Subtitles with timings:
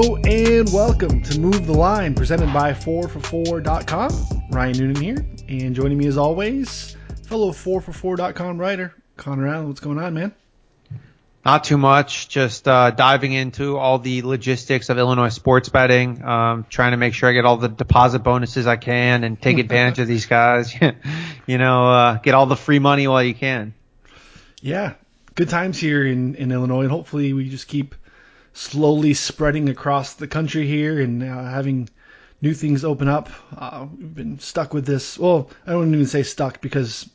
[0.00, 4.42] Hello and welcome to Move the Line, presented by 4for4.com.
[4.48, 9.66] Ryan Noonan here, and joining me as always, fellow 4for4.com writer, Connor Allen.
[9.66, 10.32] What's going on, man?
[11.44, 16.64] Not too much, just uh, diving into all the logistics of Illinois sports betting, um,
[16.70, 19.98] trying to make sure I get all the deposit bonuses I can and take advantage
[19.98, 20.72] of these guys.
[21.48, 23.74] you know, uh, get all the free money while you can.
[24.62, 24.94] Yeah,
[25.34, 27.96] good times here in, in Illinois, and hopefully we just keep
[28.52, 31.88] slowly spreading across the country here and uh, having
[32.40, 33.28] new things open up.
[33.56, 35.18] Uh, we've been stuck with this.
[35.18, 37.08] Well, I don't even say stuck because,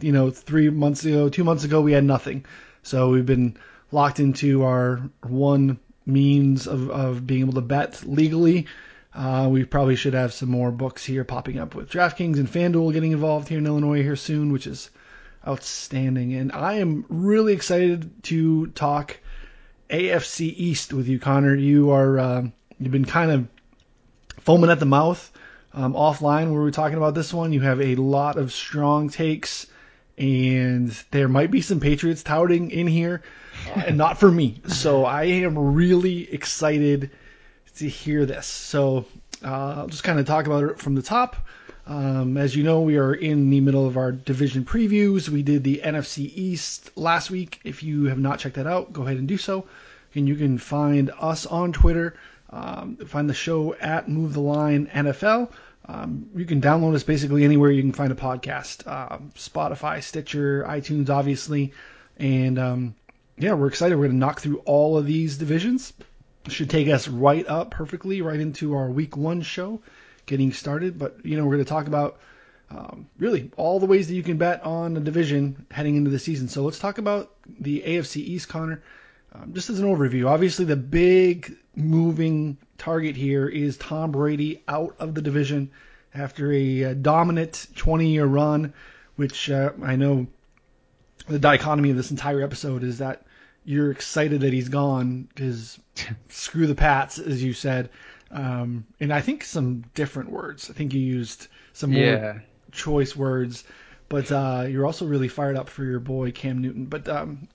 [0.00, 2.44] you know, three months ago, two months ago, we had nothing.
[2.82, 3.56] So we've been
[3.90, 8.66] locked into our one means of, of being able to bet legally.
[9.14, 12.92] Uh, we probably should have some more books here popping up with DraftKings and FanDuel
[12.92, 14.90] getting involved here in Illinois here soon, which is
[15.46, 16.34] outstanding.
[16.34, 19.18] And I am really excited to talk
[19.94, 21.54] AFC East with you, Connor.
[21.54, 22.46] You are uh,
[22.80, 23.48] you've been kind of
[24.40, 25.30] foaming at the mouth
[25.72, 27.52] um, offline where we are talking about this one.
[27.52, 29.66] You have a lot of strong takes,
[30.18, 33.22] and there might be some Patriots touting in here,
[33.76, 34.60] uh, and not for me.
[34.66, 37.10] So I am really excited
[37.76, 38.46] to hear this.
[38.46, 39.06] So
[39.44, 41.36] uh, I'll just kind of talk about it from the top.
[41.86, 45.28] Um, as you know, we are in the middle of our division previews.
[45.28, 47.60] We did the NFC East last week.
[47.62, 49.66] If you have not checked that out, go ahead and do so.
[50.14, 52.16] And you can find us on Twitter.
[52.50, 55.50] Um, find the show at Move the Line NFL.
[55.86, 58.86] Um, you can download us basically anywhere you can find a podcast.
[58.86, 61.74] Uh, Spotify, Stitcher, iTunes, obviously.
[62.16, 62.94] And um,
[63.36, 63.96] yeah, we're excited.
[63.96, 65.92] We're going to knock through all of these divisions.
[66.48, 69.80] Should take us right up perfectly right into our week one show
[70.26, 70.98] getting started.
[70.98, 72.18] But you know, we're going to talk about
[72.70, 76.18] um, really all the ways that you can bet on a division heading into the
[76.18, 76.48] season.
[76.48, 78.82] So let's talk about the AFC East, Connor.
[79.32, 84.96] Um, just as an overview, obviously the big moving target here is Tom Brady out
[84.98, 85.70] of the division
[86.14, 88.72] after a, a dominant 20-year run,
[89.16, 90.28] which uh, I know
[91.26, 93.22] the dichotomy of this entire episode is that
[93.64, 95.78] you're excited that he's gone because
[96.28, 97.90] screw the Pats, as you said.
[98.34, 100.68] Um, and I think some different words.
[100.68, 102.38] I think you used some more yeah.
[102.72, 103.62] choice words,
[104.08, 106.86] but uh, you're also really fired up for your boy Cam Newton.
[106.86, 107.48] But um,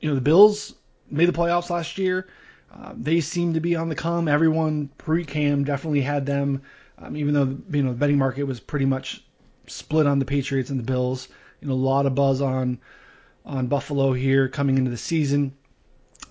[0.00, 0.74] you know the Bills
[1.10, 2.28] made the playoffs last year.
[2.72, 4.28] Uh, they seem to be on the come.
[4.28, 6.62] Everyone pre-Cam definitely had them,
[6.98, 9.24] um, even though you know the betting market was pretty much
[9.66, 11.28] split on the Patriots and the Bills.
[11.60, 12.78] You know a lot of buzz on
[13.44, 15.54] on Buffalo here coming into the season.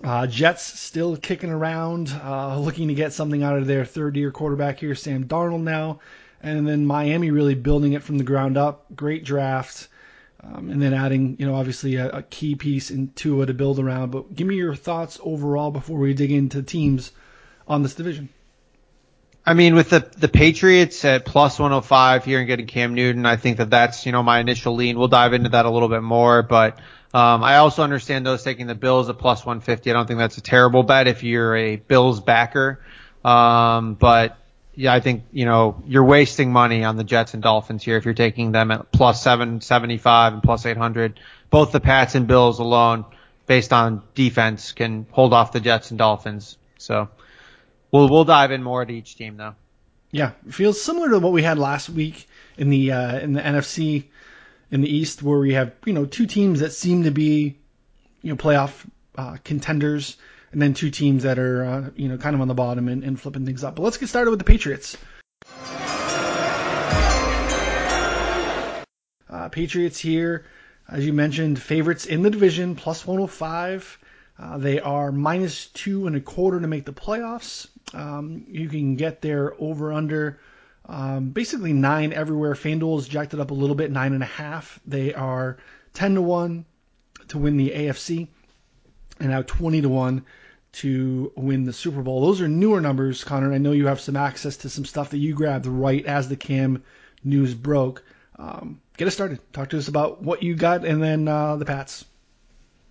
[0.04, 4.30] Uh, Jets still kicking around, uh, looking to get something out of their third year
[4.30, 6.00] quarterback here, Sam Darnold now.
[6.42, 8.84] And then Miami really building it from the ground up.
[8.94, 9.88] Great draft.
[10.42, 13.78] Um, and then adding, you know, obviously a, a key piece in Tua to build
[13.78, 14.10] around.
[14.10, 17.10] But give me your thoughts overall before we dig into teams
[17.66, 18.28] on this division.
[19.46, 23.36] I mean, with the the Patriots at plus 105 here and getting Cam Newton, I
[23.36, 24.98] think that that's you know my initial lean.
[24.98, 26.78] We'll dive into that a little bit more, but
[27.14, 29.88] um, I also understand those taking the Bills at plus 150.
[29.88, 32.80] I don't think that's a terrible bet if you're a Bills backer.
[33.24, 34.36] Um, but
[34.74, 38.04] yeah, I think, you know, you're wasting money on the Jets and Dolphins here if
[38.04, 41.20] you're taking them at plus 775 and plus 800.
[41.50, 43.04] Both the Pats and Bills alone,
[43.46, 46.58] based on defense, can hold off the Jets and Dolphins.
[46.78, 47.08] So
[47.92, 49.54] we'll, we'll dive in more at each team though.
[50.10, 52.26] Yeah, feels similar to what we had last week
[52.58, 54.06] in the, uh, in the NFC
[54.74, 57.56] in the East, where we have you know two teams that seem to be
[58.22, 58.84] you know playoff
[59.16, 60.16] uh, contenders,
[60.52, 63.04] and then two teams that are uh, you know kind of on the bottom and,
[63.04, 63.76] and flipping things up.
[63.76, 64.96] But let's get started with the Patriots.
[69.30, 70.44] Uh, Patriots here,
[70.88, 73.98] as you mentioned, favorites in the division, plus 105.
[74.36, 77.68] Uh, they are minus two and a quarter to make the playoffs.
[77.92, 80.40] Um, you can get their over under
[80.86, 82.54] um, basically nine everywhere.
[82.54, 84.78] FanDuel is jacked it up a little bit, nine and a half.
[84.86, 85.58] They are
[85.92, 86.66] ten to one
[87.28, 88.28] to win the AFC,
[89.18, 90.24] and now twenty to one
[90.72, 92.20] to win the Super Bowl.
[92.26, 93.52] Those are newer numbers, Connor.
[93.52, 96.36] I know you have some access to some stuff that you grabbed right as the
[96.36, 96.82] Cam
[97.22, 98.04] news broke.
[98.36, 99.40] Um, get us started.
[99.52, 102.04] Talk to us about what you got, and then uh, the Pats.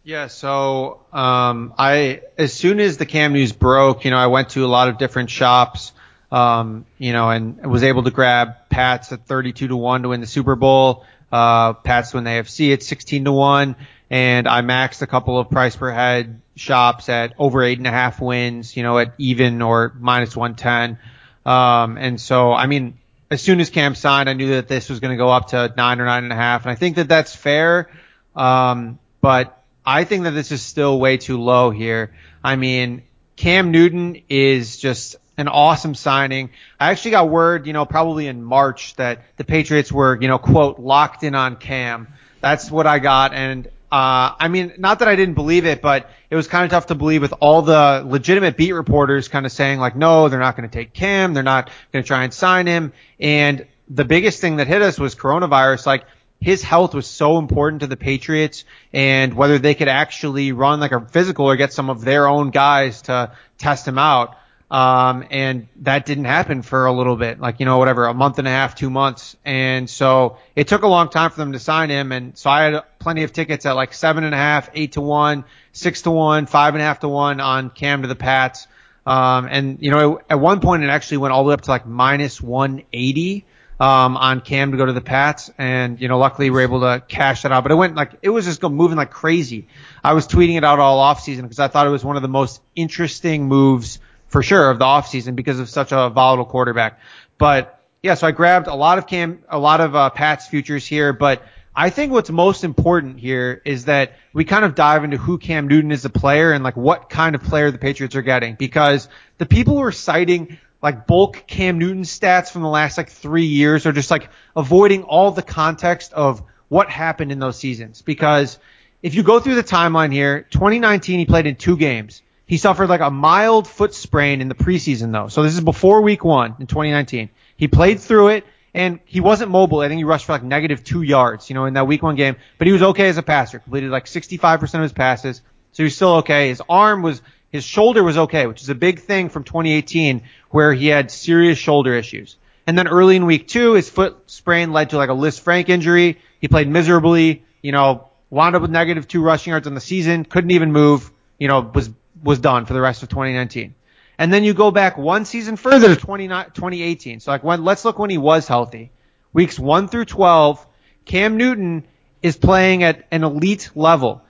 [0.06, 4.50] Yeah, so um, I as soon as the Cam news broke, you know, I went
[4.50, 5.92] to a lot of different shops
[6.34, 10.20] um, you know, and was able to grab Pats at 32 to 1 to win
[10.20, 13.76] the Super Bowl, uh, Pats win the AFC at 16 to 1,
[14.10, 17.92] and I maxed a couple of price per head shops at over eight and a
[17.92, 20.98] half wins, you know, at even or minus 110.
[21.46, 22.98] Um, and so, I mean,
[23.30, 25.72] as soon as Cam signed, I knew that this was going to go up to
[25.78, 27.92] nine or nine and a half, and I think that that's fair.
[28.36, 32.16] Um, but I think that this is still way too low here.
[32.44, 33.04] I mean,
[33.36, 36.52] Cam Newton is just an awesome signing.
[36.80, 40.38] I actually got word, you know, probably in March that the Patriots were, you know,
[40.38, 42.08] quote, locked in on Cam.
[42.42, 43.34] That's what I got.
[43.34, 46.72] And, uh, I mean, not that I didn't believe it, but it was kind of
[46.72, 50.40] tough to believe with all the legitimate beat reporters kind of saying like, no, they're
[50.40, 51.34] not going to take Cam.
[51.34, 52.94] They're not going to try and sign him.
[53.20, 55.86] And the biggest thing that hit us was coronavirus.
[55.86, 56.06] Like,
[56.44, 60.92] his health was so important to the Patriots and whether they could actually run like
[60.92, 64.36] a physical or get some of their own guys to test him out.
[64.72, 68.40] Um, and that didn't happen for a little bit, like, you know, whatever, a month
[68.40, 69.38] and a half, two months.
[69.46, 72.12] And so it took a long time for them to sign him.
[72.12, 75.02] And so I had plenty of tickets at like seven and a half, eight to
[75.02, 78.68] one, six to one, five and a half to one on Cam to the Pats.
[79.06, 81.72] Um, and you know, at one point it actually went all the way up to
[81.72, 83.46] like minus 180
[83.80, 86.82] um, on Cam to go to the Pats, and you know, luckily we were able
[86.82, 87.64] to cash that out.
[87.64, 89.68] But it went like it was just moving like crazy.
[90.04, 92.22] I was tweeting it out all off season because I thought it was one of
[92.22, 94.00] the most interesting moves
[94.34, 97.00] for sure of the off season because of such a volatile quarterback.
[97.38, 100.86] But yeah, so I grabbed a lot of Cam, a lot of uh, Pats futures
[100.86, 101.42] here, but.
[101.76, 105.68] I think what's most important here is that we kind of dive into who Cam
[105.68, 109.10] Newton is a player and like what kind of player the Patriots are getting because
[109.40, 113.48] the people who are citing like bulk Cam Newton stats from the last like three
[113.48, 118.04] years are just like avoiding all the context of what happened in those seasons.
[118.04, 118.60] Because
[119.02, 122.22] if you go through the timeline here, 2019 he played in two games.
[122.46, 125.28] He suffered like a mild foot sprain in the preseason though.
[125.28, 127.30] So this is before week one in 2019.
[127.56, 129.80] He played through it and he wasn't mobile.
[129.80, 132.16] I think he rushed for like negative two yards, you know, in that week one
[132.16, 135.42] game, but he was okay as a passer, completed like 65% of his passes.
[135.72, 136.50] So he was still okay.
[136.50, 140.74] His arm was his shoulder was okay, which is a big thing from 2018 where
[140.74, 142.36] he had serious shoulder issues.
[142.66, 145.70] And then early in week two, his foot sprain led to like a Liz Lisfranc
[145.70, 146.18] injury.
[146.40, 150.26] He played miserably, you know, wound up with negative two rushing yards on the season,
[150.26, 151.92] couldn't even move, you know, was,
[152.24, 153.76] was done for the rest of 2019.
[154.18, 157.20] And then you go back one season further to 20, 2018.
[157.20, 158.92] So like when, let's look when he was healthy.
[159.34, 160.66] Weeks one through 12,
[161.06, 161.86] Cam Newton
[162.22, 164.22] is playing at an elite level.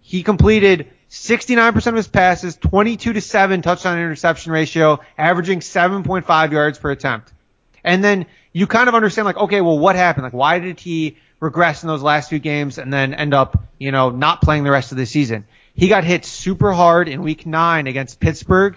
[0.00, 6.78] He completed 69% of his passes, 22 to 7 touchdown interception ratio, averaging 7.5 yards
[6.78, 7.32] per attempt.
[7.84, 10.24] And then you kind of understand like, okay, well, what happened?
[10.24, 13.92] Like, why did he regress in those last few games and then end up, you
[13.92, 15.46] know, not playing the rest of the season?
[15.78, 18.76] He got hit super hard in week nine against Pittsburgh,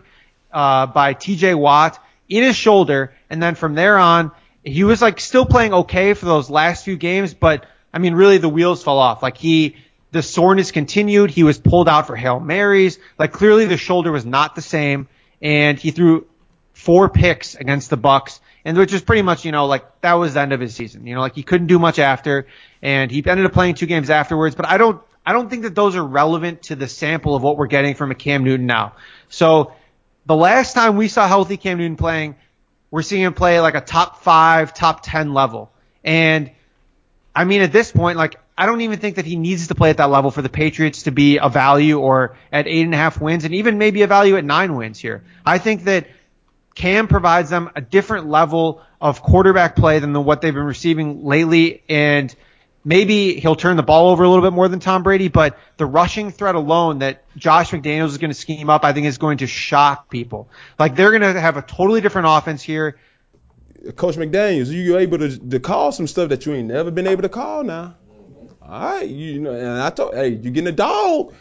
[0.53, 1.99] uh, by TJ Watt
[2.29, 3.11] in his shoulder.
[3.27, 4.31] And then from there on,
[4.63, 8.37] he was like still playing okay for those last few games, but I mean, really
[8.37, 9.23] the wheels fell off.
[9.23, 9.77] Like he,
[10.11, 11.31] the soreness continued.
[11.31, 12.99] He was pulled out for Hail Marys.
[13.17, 15.07] Like clearly the shoulder was not the same
[15.41, 16.27] and he threw
[16.73, 20.35] four picks against the Bucs and which is pretty much, you know, like that was
[20.35, 21.07] the end of his season.
[21.07, 22.45] You know, like he couldn't do much after
[22.83, 25.75] and he ended up playing two games afterwards, but I don't, I don't think that
[25.75, 28.93] those are relevant to the sample of what we're getting from a Cam Newton now.
[29.29, 29.73] So
[30.25, 32.35] the last time we saw healthy Cam Newton playing,
[32.89, 35.71] we're seeing him play like a top five, top 10 level.
[36.03, 36.51] And
[37.35, 39.89] I mean, at this point, like, I don't even think that he needs to play
[39.89, 42.97] at that level for the Patriots to be a value or at eight and a
[42.97, 45.23] half wins and even maybe a value at nine wins here.
[45.45, 46.07] I think that
[46.75, 51.25] Cam provides them a different level of quarterback play than the, what they've been receiving
[51.25, 51.83] lately.
[51.89, 52.35] And
[52.83, 55.85] maybe he'll turn the ball over a little bit more than Tom Brady, but the
[55.85, 59.39] rushing threat alone that Josh McDaniels is going to scheme up, I think is going
[59.39, 60.49] to shock people.
[60.79, 62.97] Like they're going to have a totally different offense here.
[63.95, 67.23] Coach McDaniels, you able to, to call some stuff that you ain't never been able
[67.23, 67.95] to call now.
[68.61, 71.33] All right, you, know, and I told, hey, you getting a dog?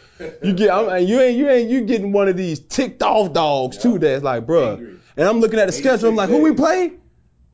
[0.43, 3.77] You get, I'm, you ain't, you ain't, you getting one of these ticked off dogs
[3.77, 3.99] too.
[3.99, 4.99] That's like, bruh.
[5.15, 6.09] And I'm looking at the schedule.
[6.09, 6.93] I'm like, who we play?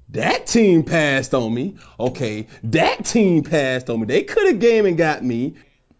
[0.09, 1.75] That team passed on me.
[1.99, 4.05] Okay, that team passed on me.
[4.05, 5.55] They could have game and got me.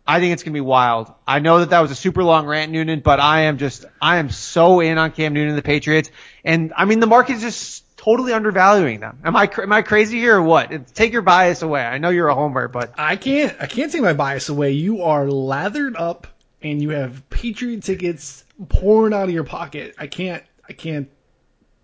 [0.06, 1.14] I think it's gonna be wild.
[1.28, 4.18] I know that that was a super long rant, Noonan, but I am just, I
[4.18, 6.10] am so in on Cam Newton and the Patriots.
[6.46, 9.20] And I mean, the market is just totally undervaluing them.
[9.26, 10.94] Am I am I crazy here or what?
[10.94, 11.84] Take your bias away.
[11.84, 14.72] I know you're a homer, but I can't I can't take my bias away.
[14.72, 16.28] You are lathered up
[16.62, 19.96] and you have Patriot tickets pouring out of your pocket.
[19.98, 21.10] I can't I can't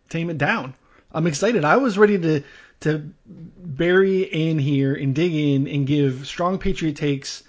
[0.07, 0.75] tame it down.
[1.13, 1.63] I'm excited.
[1.63, 2.43] I was ready to
[2.81, 7.43] to bury in here and dig in and give strong Patriot takes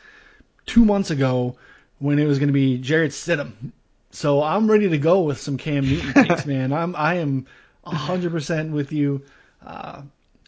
[0.66, 1.56] two months ago
[1.99, 3.73] when it was going to be Jarrett Stidham.
[4.11, 6.73] So I'm ready to go with some Cam Newton takes, man.
[6.73, 7.47] I'm I am
[7.85, 9.23] 100% with you.
[9.64, 10.02] Uh,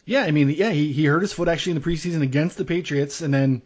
[0.05, 2.63] yeah, I mean, yeah, he, he hurt his foot actually in the preseason against the
[2.63, 3.61] Patriots and then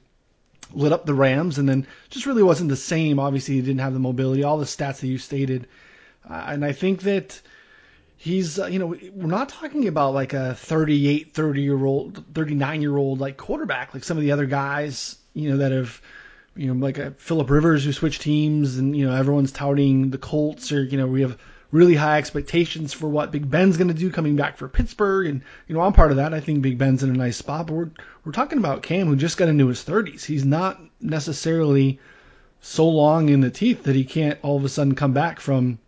[0.73, 3.19] lit up the Rams and then just really wasn't the same.
[3.19, 5.67] Obviously, he didn't have the mobility, all the stats that you stated.
[6.27, 7.39] Uh, and I think that
[8.21, 12.81] he's, uh, you know, we're not talking about like a 38, 30 year old, 39
[12.81, 15.99] year old like quarterback, like some of the other guys, you know, that have
[16.55, 20.17] you know, like a Philip Rivers who switched teams, and you know everyone's touting the
[20.17, 21.37] Colts, or you know we have
[21.71, 25.41] really high expectations for what Big Ben's going to do coming back for Pittsburgh, and
[25.67, 26.33] you know I'm part of that.
[26.33, 27.91] I think Big Ben's in a nice spot, but we're
[28.25, 30.25] we're talking about Cam who just got into his 30s.
[30.25, 31.99] He's not necessarily
[32.59, 35.79] so long in the teeth that he can't all of a sudden come back from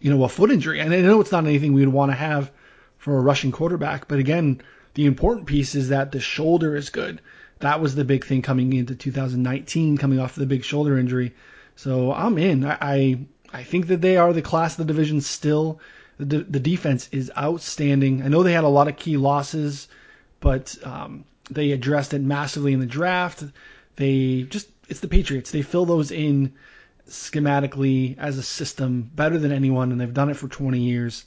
[0.00, 0.80] you know a foot injury.
[0.80, 2.50] And I know it's not anything we would want to have
[2.98, 4.60] for a rushing quarterback, but again,
[4.94, 7.20] the important piece is that the shoulder is good.
[7.60, 11.34] That was the big thing coming into 2019, coming off the big shoulder injury.
[11.76, 12.64] So I'm in.
[12.64, 13.18] I, I
[13.52, 15.80] I think that they are the class of the division still.
[16.18, 18.22] The, the defense is outstanding.
[18.22, 19.88] I know they had a lot of key losses,
[20.40, 23.44] but um, they addressed it massively in the draft.
[23.96, 25.50] They just, it's the Patriots.
[25.50, 26.54] They fill those in
[27.08, 31.24] schematically as a system better than anyone, and they've done it for 20 years.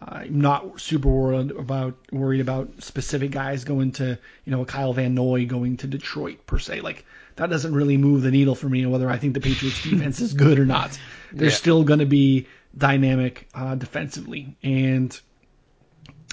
[0.00, 4.92] Uh, I'm not super worried about worried about specific guys going to, you know, Kyle
[4.94, 6.80] Van Noy going to Detroit per se.
[6.80, 7.04] Like
[7.36, 10.32] that doesn't really move the needle for me whether I think the Patriots defense is
[10.32, 10.98] good or not.
[11.32, 11.54] They're yeah.
[11.54, 12.46] still going to be
[12.76, 15.18] dynamic uh, defensively, and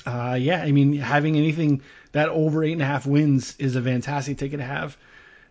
[0.06, 1.82] uh, yeah, I mean having anything
[2.14, 4.98] that over eight and a half wins is a fantastic ticket to have.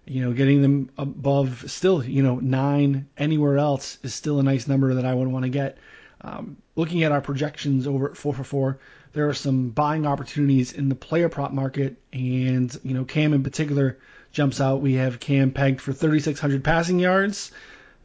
[0.08, 4.66] You know, getting them above still, you know, nine anywhere else is still a nice
[4.66, 5.78] number that I would want to get.
[6.20, 8.78] Um, looking at our projections over at 4 for 4,
[9.12, 13.42] there are some buying opportunities in the player prop market, and you know, Cam in
[13.42, 13.98] particular
[14.32, 14.80] jumps out.
[14.80, 17.52] We have Cam pegged for 3,600 passing yards.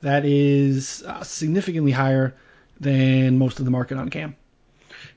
[0.01, 2.35] That is uh, significantly higher
[2.79, 4.35] than most of the market on Cam.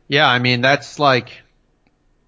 [0.09, 1.43] Yeah, I mean that's like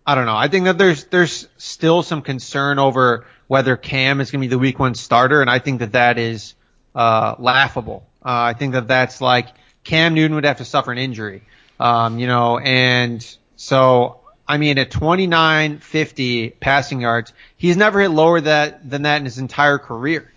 [0.09, 0.39] I don't know.
[0.39, 4.49] I think that there's there's still some concern over whether Cam is going to be
[4.49, 6.55] the Week One starter, and I think that that is
[6.95, 8.07] uh, laughable.
[8.25, 9.49] Uh, I think that that's like
[9.85, 11.43] Cam Newton would have to suffer an injury,
[11.79, 13.23] um, you know, and
[13.57, 19.27] so I mean, at 29.50 passing yards, he's never hit lower that, than that in
[19.27, 20.33] his entire career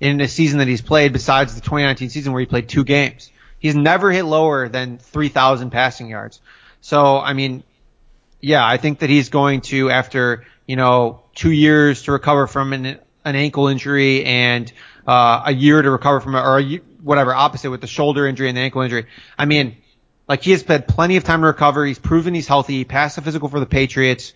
[0.00, 3.32] in a season that he's played besides the 2019 season where he played two games.
[3.58, 6.42] He's never hit lower than 3,000 passing yards.
[6.82, 7.62] So, I mean,
[8.44, 12.72] yeah, I think that he's going to, after, you know, two years to recover from
[12.72, 14.70] an, an ankle injury and,
[15.06, 16.62] uh, a year to recover from, or
[17.02, 19.06] whatever, opposite with the shoulder injury and the ankle injury.
[19.38, 19.76] I mean,
[20.28, 21.86] like he has had plenty of time to recover.
[21.86, 22.74] He's proven he's healthy.
[22.74, 24.34] He passed the physical for the Patriots.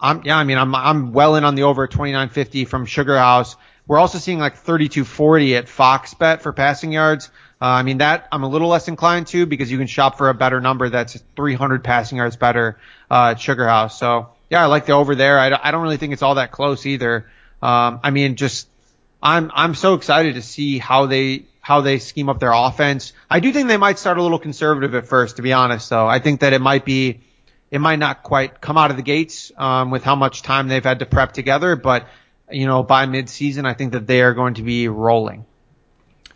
[0.00, 3.18] I'm, yeah, I mean, I'm, I'm well in on the over at 29.50 from Sugar
[3.18, 3.56] House.
[3.88, 7.30] We're also seeing like 32.40 at Fox Bet for passing yards.
[7.62, 10.28] Uh, I mean, that I'm a little less inclined to because you can shop for
[10.28, 12.76] a better number that's 300 passing yards better,
[13.08, 13.96] uh, at Sugar House.
[14.00, 15.38] So yeah, I like the over there.
[15.38, 17.30] I, I don't really think it's all that close either.
[17.62, 18.66] Um, I mean, just,
[19.22, 23.12] I'm, I'm so excited to see how they, how they scheme up their offense.
[23.30, 25.88] I do think they might start a little conservative at first, to be honest.
[25.88, 27.20] Though I think that it might be,
[27.70, 30.82] it might not quite come out of the gates um, with how much time they've
[30.82, 32.08] had to prep together, but
[32.50, 35.46] you know, by mid-season, I think that they are going to be rolling.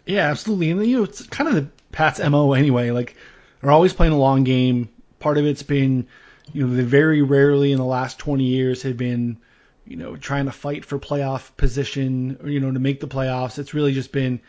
[0.07, 2.91] Yeah, absolutely, and you know, it's kind of the Pats' mo anyway.
[2.91, 3.17] Like
[3.61, 4.89] they're always playing a long game.
[5.19, 6.07] Part of it's been,
[6.53, 9.39] you know, they very rarely in the last 20 years have been
[9.87, 13.59] you know, trying to fight for playoff position, or, you know, to make the playoffs.
[13.59, 14.41] It's really just been,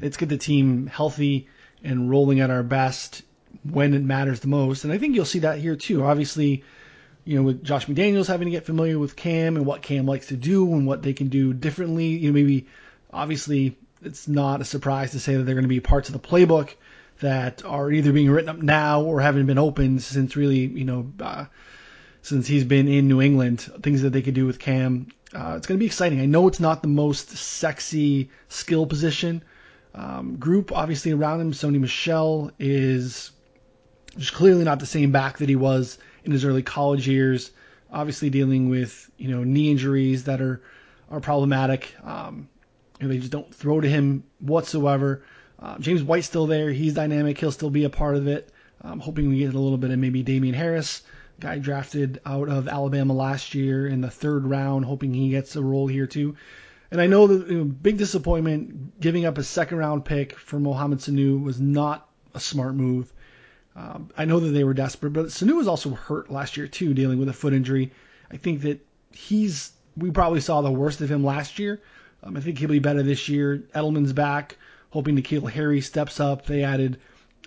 [0.00, 1.48] let's get the team healthy
[1.82, 3.22] and rolling at our best
[3.64, 4.84] when it matters the most.
[4.84, 6.04] And I think you'll see that here too.
[6.04, 6.62] Obviously,
[7.24, 10.28] you know, with Josh McDaniels having to get familiar with Cam and what Cam likes
[10.28, 12.06] to do and what they can do differently.
[12.06, 12.68] You know, maybe
[13.12, 16.28] obviously it's not a surprise to say that they're going to be parts of the
[16.28, 16.74] playbook
[17.20, 21.12] that are either being written up now or haven't been opened since really, you know,
[21.20, 21.46] uh,
[22.22, 25.08] since he's been in New England, things that they could do with Cam.
[25.34, 26.20] Uh, it's going to be exciting.
[26.20, 29.42] I know it's not the most sexy skill position
[29.94, 31.52] um, group, obviously, around him.
[31.52, 33.30] Sony Michel is
[34.16, 37.50] just clearly not the same back that he was in his early college years.
[37.92, 40.62] Obviously, dealing with you know knee injuries that are
[41.10, 41.94] are problematic.
[42.02, 42.48] Um,
[43.00, 45.24] and they just don't throw to him whatsoever.
[45.58, 46.70] Uh, James White's still there.
[46.70, 47.38] He's dynamic.
[47.38, 48.50] He'll still be a part of it.
[48.82, 51.02] I'm hoping we get a little bit of maybe Damien Harris
[51.40, 55.62] guy drafted out of Alabama last year in the third round, hoping he gets a
[55.62, 56.36] role here too.
[56.90, 60.60] And I know the you know, big disappointment giving up a second round pick for
[60.60, 63.12] Mohamed Sanu was not a smart move.
[63.74, 66.94] Um, I know that they were desperate, but Sanu was also hurt last year too,
[66.94, 67.92] dealing with a foot injury.
[68.30, 71.80] I think that he's we probably saw the worst of him last year.
[72.24, 73.62] Um, I think he'll be better this year.
[73.74, 74.56] Edelman's back,
[74.90, 76.46] hoping N'Keal Harry steps up.
[76.46, 76.98] They added,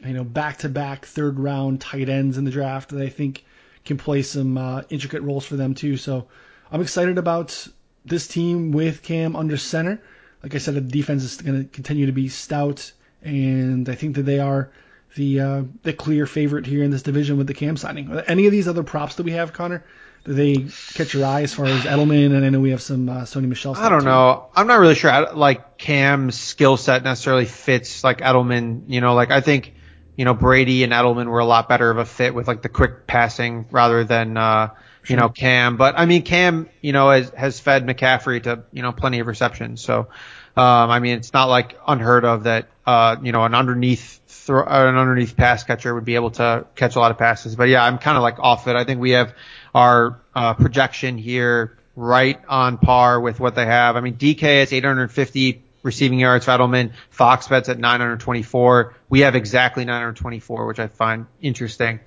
[0.05, 3.43] you know, back-to-back third round tight ends in the draft that I think
[3.85, 5.97] can play some uh, intricate roles for them too.
[5.97, 6.27] So
[6.71, 7.67] I'm excited about
[8.05, 10.01] this team with Cam under center.
[10.43, 12.91] Like I said, the defense is going to continue to be stout,
[13.23, 14.71] and I think that they are
[15.15, 18.11] the uh, the clear favorite here in this division with the Cam signing.
[18.27, 19.83] Any of these other props that we have, Connor,
[20.27, 22.35] do they catch your eye as far as Edelman?
[22.35, 23.75] And I know we have some uh, Sony Michel.
[23.75, 24.05] I don't too.
[24.05, 24.49] know.
[24.53, 25.09] I'm not really sure.
[25.09, 28.83] I, like Cam's skill set necessarily fits like Edelman.
[28.87, 29.73] You know, like I think
[30.17, 32.67] you know Brady and Edelman were a lot better of a fit with like the
[32.67, 34.71] quick passing rather than uh,
[35.07, 35.77] you know Cam.
[35.77, 39.27] But I mean Cam, you know, has has fed McCaffrey to you know plenty of
[39.27, 39.81] receptions.
[39.81, 40.09] So
[40.57, 44.65] um, I mean it's not like unheard of that uh, you know an underneath throw,
[44.65, 47.55] an underneath pass catcher would be able to catch a lot of passes.
[47.55, 48.75] But yeah, I'm kind of like off it.
[48.75, 49.33] I think we have
[49.77, 53.95] our uh, projection here right on par with what they have.
[53.95, 56.93] I mean, DK is 850 receiving yards for.
[57.11, 58.95] Fox bets at 924.
[59.07, 61.99] We have exactly 924, which I find interesting.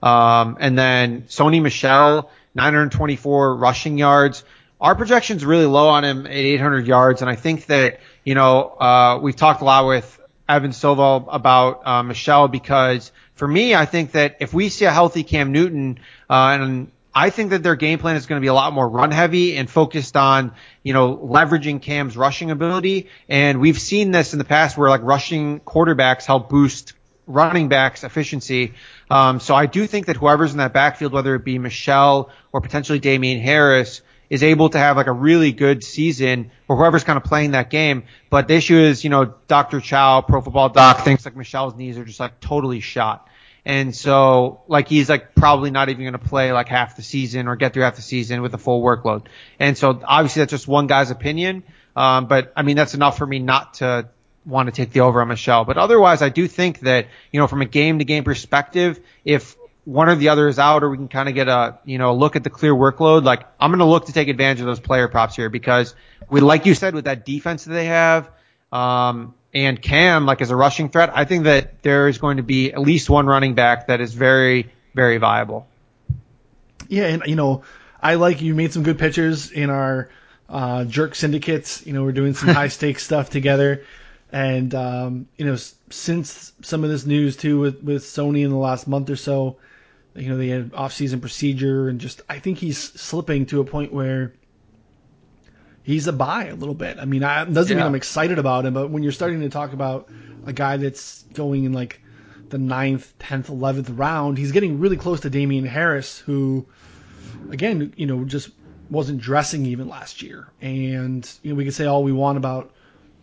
[0.00, 4.44] Um, and then Sony Michel, 924 rushing yards.
[4.80, 8.68] Our projection's really low on him at 800 yards, and I think that you know
[8.68, 13.84] uh, we've talked a lot with Evan Stovall about uh, Michel because for me, I
[13.84, 15.98] think that if we see a healthy Cam Newton,
[16.30, 18.86] uh, and I think that their game plan is going to be a lot more
[18.86, 23.08] run heavy and focused on, you know, leveraging Cam's rushing ability.
[23.26, 26.92] And we've seen this in the past where like rushing quarterbacks help boost
[27.26, 28.74] running backs efficiency.
[29.10, 32.60] Um, so I do think that whoever's in that backfield, whether it be Michel or
[32.60, 37.16] potentially Damien Harris, is able to have like a really good season or whoever's kind
[37.16, 38.04] of playing that game.
[38.28, 39.80] But the issue is, you know, Dr.
[39.80, 43.26] Chao, Pro Football Doc thinks like Michel's knees are just like totally shot.
[43.66, 47.48] And so, like, he's like probably not even going to play like half the season
[47.48, 49.26] or get through half the season with a full workload.
[49.58, 51.64] And so, obviously, that's just one guy's opinion.
[51.96, 54.08] Um, but I mean, that's enough for me not to
[54.44, 55.64] want to take the over on Michel.
[55.64, 59.56] But otherwise, I do think that, you know, from a game to game perspective, if
[59.84, 62.14] one or the other is out or we can kind of get a, you know,
[62.14, 64.78] look at the clear workload, like, I'm going to look to take advantage of those
[64.78, 65.96] player props here because
[66.30, 68.30] we, like you said, with that defense that they have,
[68.70, 72.42] um, and Cam, like as a rushing threat, I think that there is going to
[72.42, 75.66] be at least one running back that is very, very viable.
[76.88, 77.62] Yeah, and you know,
[78.02, 80.10] I like you made some good pitchers in our
[80.50, 81.86] uh, jerk syndicates.
[81.86, 83.86] You know, we're doing some high stakes stuff together,
[84.30, 85.56] and um, you know,
[85.88, 89.56] since some of this news too with with Sony in the last month or so,
[90.14, 93.64] you know, they had off season procedure, and just I think he's slipping to a
[93.64, 94.34] point where
[95.86, 96.98] he's a buy a little bit.
[96.98, 97.82] I mean, I doesn't yeah.
[97.82, 100.08] mean I'm excited about him, but when you're starting to talk about
[100.44, 102.00] a guy that's going in like
[102.48, 106.66] the ninth, tenth, eleventh round, he's getting really close to Damien Harris, who,
[107.50, 108.50] again, you know, just
[108.90, 110.48] wasn't dressing even last year.
[110.60, 112.72] And you know, we can say all we want about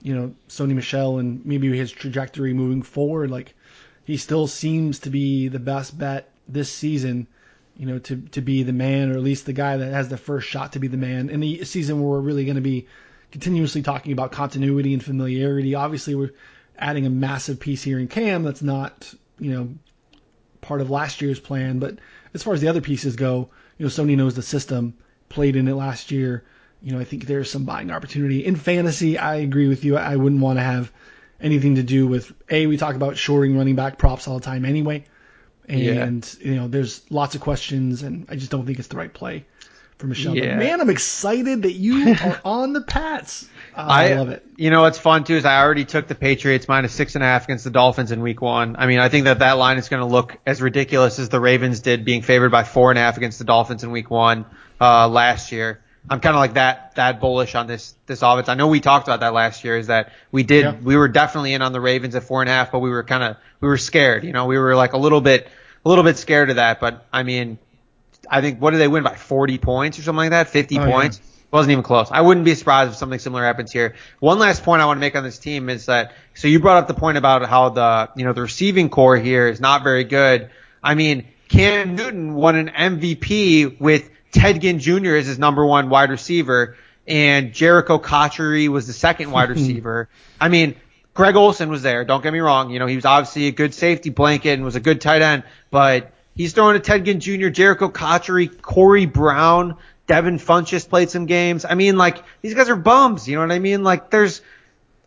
[0.02, 3.30] you know Sony Michel and maybe his trajectory moving forward.
[3.30, 3.56] Like
[4.06, 7.28] he still seems to be the best bet this season
[7.78, 10.18] you know, to, to be the man, or at least the guy that has the
[10.18, 11.30] first shot to be the man.
[11.30, 12.88] In the season where we're really going to be
[13.32, 16.34] continuously talking about continuity and familiarity, obviously we're
[16.78, 19.70] adding a massive piece here in Cam that's not, you know,
[20.62, 21.80] part of last year's plan.
[21.80, 21.98] But
[22.34, 24.94] as far as the other pieces go, you know, Sony knows the system,
[25.30, 26.44] played in it last year.
[26.82, 28.46] You know, I think there's some buying opportunity.
[28.46, 29.98] In fantasy, I agree with you.
[29.98, 30.92] I wouldn't want to have
[31.42, 34.66] anything to do with, A, we talk about shoring running back props all the time
[34.66, 35.06] anyway.
[35.68, 36.48] And yeah.
[36.48, 39.46] you know, there's lots of questions, and I just don't think it's the right play
[39.98, 40.36] for Michel.
[40.36, 40.58] Yeah.
[40.58, 43.48] But man, I'm excited that you are on the Pats.
[43.76, 44.46] Uh, I, I, love it.
[44.58, 47.28] You know what's fun too is I already took the Patriots minus six and a
[47.28, 48.76] half against the Dolphins in Week One.
[48.78, 51.40] I mean, I think that that line is going to look as ridiculous as the
[51.40, 54.46] Ravens did, being favored by four and a half against the Dolphins in Week One
[54.82, 55.82] uh, last year.
[56.10, 58.50] I'm kind of like that that bullish on this this offense.
[58.50, 59.78] I know we talked about that last year.
[59.78, 60.76] Is that we did yeah.
[60.76, 63.04] we were definitely in on the Ravens at four and a half, but we were
[63.04, 64.24] kind of we were scared.
[64.24, 65.48] You know, we were like a little bit
[65.86, 66.82] a little bit scared of that.
[66.82, 67.58] But I mean,
[68.30, 70.50] I think what did they win by 40 points or something like that?
[70.50, 71.20] 50 oh, points.
[71.20, 71.30] Yeah.
[71.52, 72.10] Wasn't even close.
[72.10, 73.94] I wouldn't be surprised if something similar happens here.
[74.20, 76.78] One last point I want to make on this team is that so you brought
[76.78, 80.04] up the point about how the you know the receiving corps here is not very
[80.04, 80.50] good.
[80.84, 85.16] I mean, Cam Newton won an MVP with Ted Ginn Jr.
[85.16, 86.76] is his number one wide receiver,
[87.08, 90.10] and Jerricho Cotchery was the second wide receiver.
[90.42, 90.76] I mean,
[91.14, 92.04] Greg Olsen was there.
[92.04, 92.72] Don't get me wrong.
[92.72, 95.44] You know, he was obviously a good safety blanket and was a good tight end,
[95.70, 101.28] but he's throwing to Ted Ginn Jr., Jerricho Cotchery, Corey Brown, Devin Funchess played some
[101.28, 101.66] games.
[101.66, 103.28] I mean, like, these guys are bums.
[103.28, 103.84] You know what I mean?
[103.84, 104.42] Like, there's,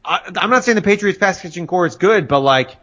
[0.05, 2.77] I, I'm not saying the Patriots pass catching corps is good, but like,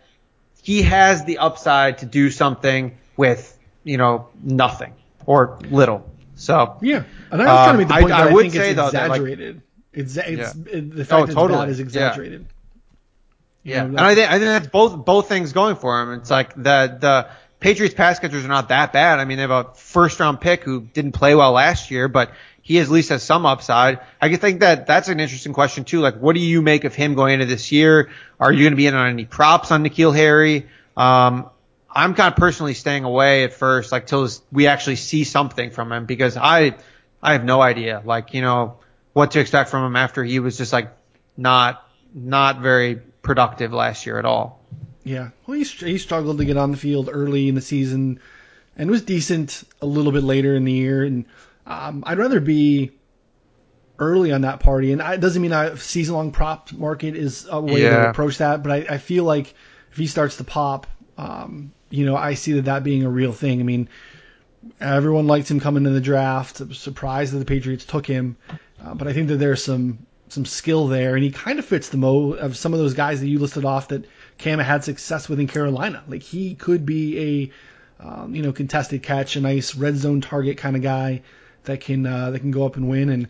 [0.61, 4.93] he has the upside to do something with, you know, nothing
[5.25, 6.09] or little.
[6.43, 8.41] So yeah, and I was trying to make the point I, that I, I would
[8.41, 9.55] think say it's though exaggerated.
[9.55, 10.77] That like, it's, it's yeah.
[10.77, 11.59] it, the fact oh, totally.
[11.59, 12.41] that is exaggerated.
[12.41, 12.47] Yeah.
[13.65, 16.19] Yeah, and I think I think that's both both things going for him.
[16.19, 17.29] It's like the the
[17.61, 19.19] Patriots pass catchers are not that bad.
[19.19, 22.33] I mean, they have a first round pick who didn't play well last year, but
[22.61, 24.01] he at least has some upside.
[24.21, 26.01] I think that that's an interesting question too.
[26.01, 28.09] Like, what do you make of him going into this year?
[28.37, 30.67] Are you going to be in on any props on N'Keal Harry?
[30.97, 31.49] Um,
[31.95, 35.91] I'm kind of personally staying away at first, like till we actually see something from
[35.91, 36.75] him because I,
[37.21, 38.77] I have no idea, like, you know,
[39.13, 40.91] what to expect from him after he was just like
[41.37, 44.59] not, not very productive last year at all.
[45.03, 45.29] Yeah.
[45.45, 48.19] Well, he, he struggled to get on the field early in the season
[48.75, 51.03] and was decent a little bit later in the year.
[51.03, 51.25] And
[51.65, 52.91] um, I'd rather be
[53.99, 54.91] early on that party.
[54.91, 58.03] And it doesn't mean a season long prop market is a way yeah.
[58.03, 59.53] to approach that, but I, I, feel like
[59.91, 63.33] if he starts to pop, um, you know, I see that that being a real
[63.33, 63.59] thing.
[63.59, 63.87] I mean,
[64.81, 66.57] everyone liked him coming in the draft.
[66.73, 68.35] Surprised that the Patriots took him,
[68.83, 71.89] uh, but I think that there's some some skill there, and he kind of fits
[71.89, 74.05] the mo of some of those guys that you listed off that
[74.39, 76.03] Cam had success with in Carolina.
[76.07, 77.51] Like he could be
[77.99, 81.21] a um, you know contested catch, a nice red zone target kind of guy
[81.65, 83.09] that can uh, that can go up and win.
[83.09, 83.27] And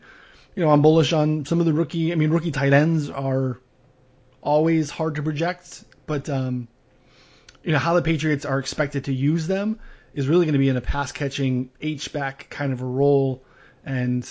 [0.55, 2.13] you know I'm bullish on some of the rookie.
[2.13, 3.59] I mean rookie tight ends are
[4.41, 6.69] always hard to project, but um,
[7.63, 9.79] you know how the Patriots are expected to use them
[10.13, 13.43] is really going to be in a pass catching H back kind of a role,
[13.85, 14.29] and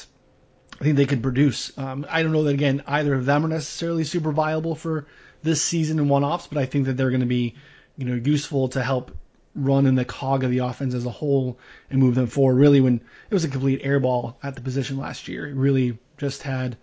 [0.81, 1.77] I think they could produce.
[1.77, 5.07] Um, I don't know that again either of them are necessarily super viable for
[5.43, 7.55] this season in one offs, but I think that they're going to be
[7.97, 9.17] you know useful to help
[9.55, 11.59] run in the cog of the offense as a whole
[11.91, 12.57] and move them forward.
[12.57, 16.43] Really, when it was a complete airball at the position last year, it really just
[16.43, 16.77] had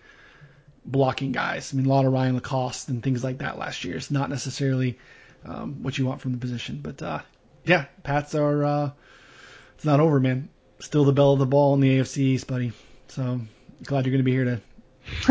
[0.85, 1.73] blocking guys.
[1.73, 3.95] I mean, a lot of Ryan Lacoste and things like that last year.
[3.95, 4.97] It's not necessarily
[5.45, 6.79] um, what you want from the position.
[6.81, 7.19] But uh,
[7.65, 8.91] yeah, Pats are uh,
[9.75, 10.49] it's not over, man.
[10.79, 12.71] Still the belle of the ball in the AFC East, buddy.
[13.07, 13.41] So
[13.83, 14.61] glad you're going to be here to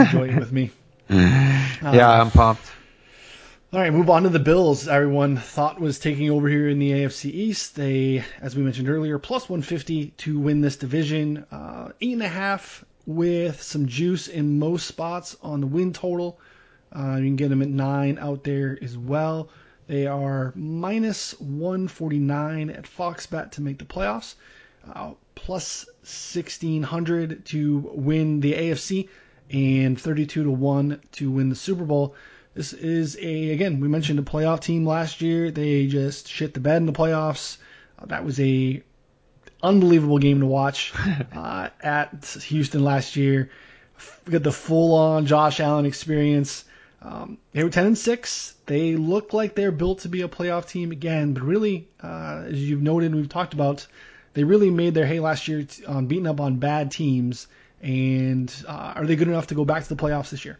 [0.00, 0.70] enjoy it with me.
[1.10, 2.70] yeah, I'm pumped.
[3.70, 4.88] All right, move on to the Bills.
[4.88, 7.76] Everyone thought was taking over here in the AFC East.
[7.76, 11.44] They, as we mentioned earlier, plus 150 to win this division.
[11.52, 16.40] Uh, eight and a half with some juice in most spots on the win total.
[16.90, 19.50] Uh, you can get them at nine out there as well.
[19.88, 24.34] They are minus 149 at Fox Bet to make the playoffs,
[24.94, 29.08] uh, plus 1600 to win the AFC,
[29.50, 32.14] and 32 to 1 to win the Super Bowl.
[32.52, 35.50] This is a, again, we mentioned a playoff team last year.
[35.50, 37.56] They just shit the bed in the playoffs.
[37.98, 38.82] Uh, that was a
[39.62, 40.92] unbelievable game to watch
[41.34, 43.50] uh, at Houston last year.
[44.26, 46.64] We got the full on Josh Allen experience.
[47.00, 48.54] Um, they were 10 and 6.
[48.66, 52.68] They look like they're built to be a playoff team again, but really, uh, as
[52.68, 53.86] you've noted and we've talked about,
[54.34, 57.46] they really made their hay last year on um, beating up on bad teams.
[57.80, 60.58] And uh, are they good enough to go back to the playoffs this year?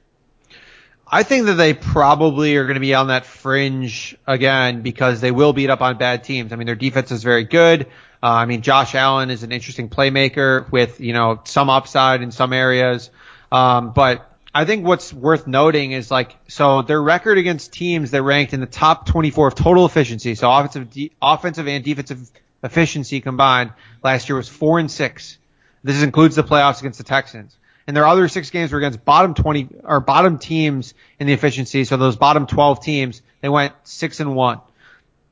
[1.11, 5.31] I think that they probably are going to be on that fringe again because they
[5.31, 6.53] will beat up on bad teams.
[6.53, 7.87] I mean, their defense is very good.
[8.23, 12.31] Uh, I mean, Josh Allen is an interesting playmaker with, you know, some upside in
[12.31, 13.11] some areas.
[13.51, 14.28] Um, but
[14.59, 18.59] I think what's worth noting is like, so their record against teams that ranked in
[18.59, 22.29] the top 24 of total efficiency, so offensive, de- offensive and defensive
[22.65, 25.39] efficiency combined last year was four and six.
[25.85, 27.57] This includes the playoffs against the Texans.
[27.87, 31.85] And their other six games were against bottom 20 or bottom teams in the efficiency.
[31.85, 34.61] So those bottom 12 teams, they went six and one.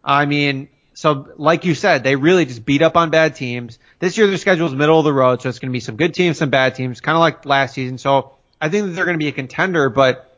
[0.04, 3.80] I mean, so like you said, they really just beat up on bad teams.
[3.98, 5.96] This year their schedule is middle of the road, so it's going to be some
[5.96, 7.98] good teams, some bad teams, kind of like last season.
[7.98, 10.36] So I think that they're going to be a contender, but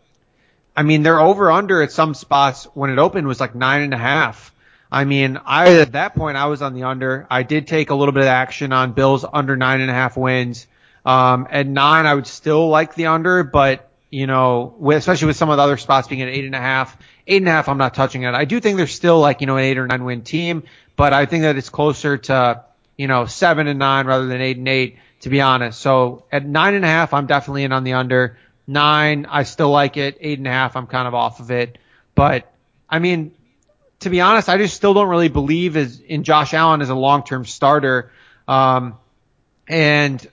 [0.76, 3.94] I mean, they're over under at some spots when it opened was like nine and
[3.94, 4.52] a half.
[4.90, 7.26] I mean, I, at that point, I was on the under.
[7.30, 10.16] I did take a little bit of action on Bills under nine and a half
[10.16, 10.66] wins.
[11.04, 15.36] Um, at nine, I would still like the under, but you know, with, especially with
[15.36, 17.68] some of the other spots being at eight and a half, eight and a half,
[17.68, 18.34] I'm not touching it.
[18.34, 20.62] I do think they're still like, you know, an eight or nine win team,
[20.96, 22.64] but I think that it's closer to,
[22.96, 25.80] you know, seven and nine rather than eight and eight to be honest.
[25.80, 28.38] So at nine and a half, I'm definitely in on the under.
[28.66, 30.18] Nine, I still like it.
[30.20, 31.78] Eight and a half, I'm kind of off of it.
[32.14, 32.52] But
[32.88, 33.32] I mean,
[34.00, 36.94] to be honest, I just still don't really believe as in Josh Allen as a
[36.94, 38.12] long-term starter.
[38.46, 38.98] Um,
[39.66, 40.24] and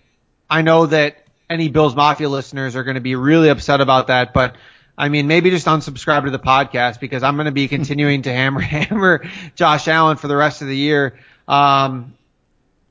[0.49, 4.33] I know that any Bills Mafia listeners are going to be really upset about that,
[4.33, 4.55] but
[4.97, 8.31] I mean, maybe just unsubscribe to the podcast because I'm going to be continuing to
[8.31, 11.19] hammer, hammer Josh Allen for the rest of the year.
[11.47, 12.13] Um,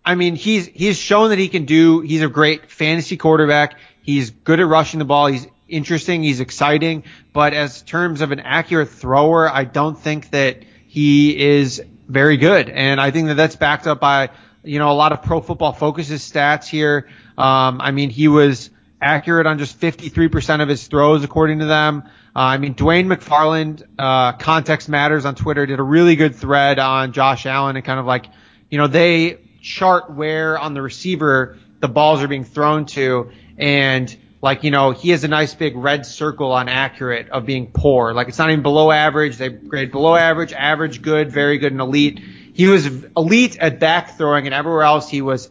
[0.04, 2.00] I mean, he's he's shown that he can do.
[2.00, 3.78] He's a great fantasy quarterback.
[4.02, 5.26] He's good at rushing the ball.
[5.26, 6.22] He's interesting.
[6.22, 7.04] He's exciting.
[7.32, 12.68] But as terms of an accurate thrower, I don't think that he is very good.
[12.68, 14.30] And I think that that's backed up by
[14.62, 17.08] you know a lot of Pro Football Focus's stats here.
[17.38, 22.04] Um, I mean, he was accurate on just 53% of his throws according to them.
[22.34, 26.78] Uh, I mean, Dwain McFarland, uh, Context Matters on Twitter did a really good thread
[26.78, 28.26] on Josh Allen and kind of like,
[28.70, 33.30] you know, they chart where on the receiver the balls are being thrown to.
[33.58, 37.72] And like you know he has a nice big red circle on accurate of being
[37.72, 38.12] poor.
[38.12, 39.38] Like it's not even below average.
[39.38, 40.52] They grade below average.
[40.52, 42.20] Average good very good and elite.
[42.52, 45.50] He was elite at back throwing, and everywhere else he was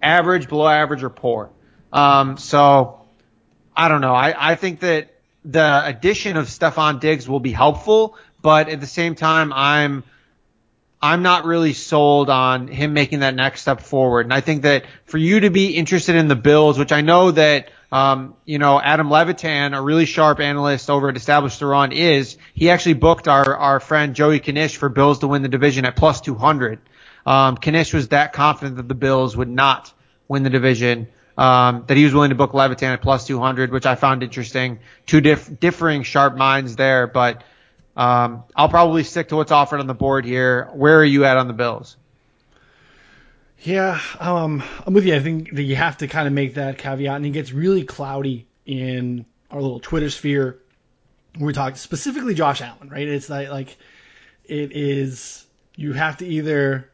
[0.00, 1.50] average, below average, or poor.
[1.92, 3.04] Um, so
[3.76, 4.14] I don't know.
[4.14, 5.12] I, I think that
[5.44, 10.04] the addition of Stefon Diggs will be helpful, but at the same time, I'm
[11.00, 14.26] I'm not really sold on him making that next step forward.
[14.26, 17.30] And I think that for you to be interested in the Bills, which I know
[17.30, 21.92] that um, you know, Adam Levitan, a really sharp analyst over at Established the Run,
[21.92, 25.86] is he actually booked our our friend Joey Kanish for Bills to win the division
[25.86, 26.80] at plus 200.
[27.24, 29.92] Um, Kanish was that confident that the Bills would not
[30.28, 31.08] win the division
[31.38, 34.80] um, that he was willing to book Levitan at plus 200, which I found interesting.
[35.06, 37.44] Two diff- differing sharp minds there, but
[37.98, 40.70] um, I'll probably stick to what's offered on the board here.
[40.72, 41.96] Where are you at on the Bills?
[43.60, 45.16] Yeah, um, I'm with you.
[45.16, 47.82] I think that you have to kind of make that caveat, and it gets really
[47.82, 50.60] cloudy in our little Twitter sphere.
[51.40, 53.08] We talk specifically Josh Allen, right?
[53.08, 53.76] It's like like
[54.44, 55.44] it is.
[55.74, 56.88] You have to either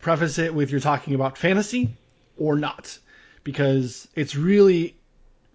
[0.00, 1.94] preface it with you're talking about fantasy
[2.36, 2.98] or not
[3.44, 4.96] because it's really,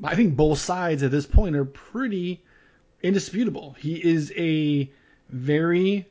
[0.03, 2.43] I think both sides at this point are pretty
[3.05, 3.75] indisputable.
[3.79, 4.89] He is a
[5.29, 6.07] very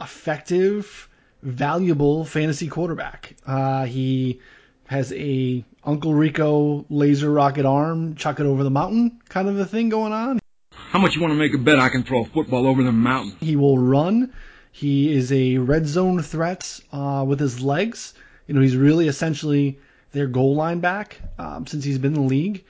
[0.00, 1.08] effective,
[1.42, 3.36] valuable fantasy quarterback.
[3.46, 4.40] Uh, he
[4.86, 9.64] has a Uncle Rico laser rocket arm, chuck it over the mountain kind of a
[9.64, 10.40] thing going on.
[10.72, 12.92] How much you want to make a bet I can throw a football over the
[12.92, 13.36] mountain?
[13.40, 14.32] He will run.
[14.72, 18.14] He is a red zone threat uh, with his legs.
[18.46, 19.78] You know, he's really essentially
[20.12, 22.64] their goal line back um, since he's been in the league,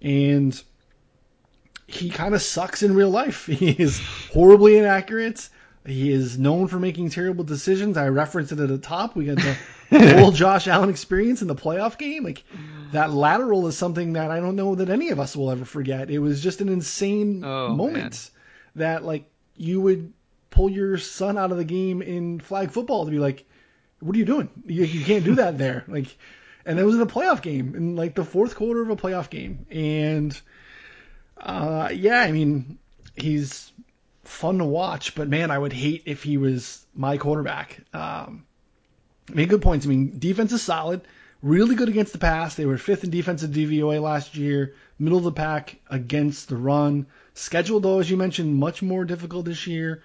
[0.00, 0.62] and
[1.92, 3.46] he kind of sucks in real life.
[3.46, 4.00] He is
[4.32, 5.48] horribly inaccurate.
[5.84, 7.96] He is known for making terrible decisions.
[7.96, 9.16] I referenced it at the top.
[9.16, 9.56] We got the
[10.18, 12.24] whole Josh Allen experience in the playoff game.
[12.24, 12.44] Like
[12.92, 16.08] that lateral is something that I don't know that any of us will ever forget.
[16.08, 18.30] It was just an insane oh, moment
[18.74, 18.82] man.
[18.86, 20.12] that like you would
[20.50, 23.44] pull your son out of the game in flag football to be like,
[23.98, 24.48] what are you doing?
[24.66, 25.84] You, you can't do that there.
[25.88, 26.16] Like
[26.64, 29.30] and that was in a playoff game in like the fourth quarter of a playoff
[29.30, 29.66] game.
[29.70, 30.40] And
[31.42, 32.78] uh, yeah, I mean,
[33.16, 33.72] he's
[34.24, 37.80] fun to watch, but man, I would hate if he was my quarterback.
[37.92, 38.44] Um,
[39.32, 39.84] made good points.
[39.84, 41.02] I mean, defense is solid,
[41.42, 42.54] really good against the pass.
[42.54, 47.06] They were fifth in defensive DVOA last year, middle of the pack against the run.
[47.34, 50.02] Schedule, though, as you mentioned, much more difficult this year.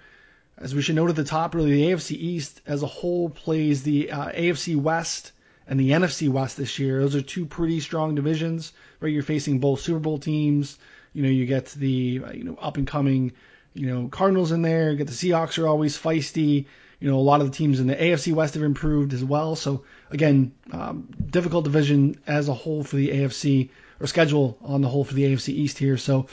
[0.56, 3.84] As we should note at the top, really, the AFC East as a whole plays
[3.84, 5.30] the uh, AFC West
[5.68, 7.00] and the NFC West this year.
[7.00, 9.12] Those are two pretty strong divisions, right?
[9.12, 10.76] You're facing both Super Bowl teams.
[11.18, 13.32] You know, you get the you know up and coming,
[13.74, 14.92] you know, Cardinals in there.
[14.92, 16.66] You get the Seahawks are always feisty.
[17.00, 19.56] You know, a lot of the teams in the AFC West have improved as well.
[19.56, 24.88] So again, um, difficult division as a whole for the AFC or schedule on the
[24.88, 25.96] whole for the AFC East here.
[25.96, 26.28] So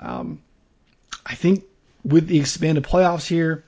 [0.00, 0.42] um,
[1.24, 1.62] I think
[2.02, 3.64] with the expanded playoffs here,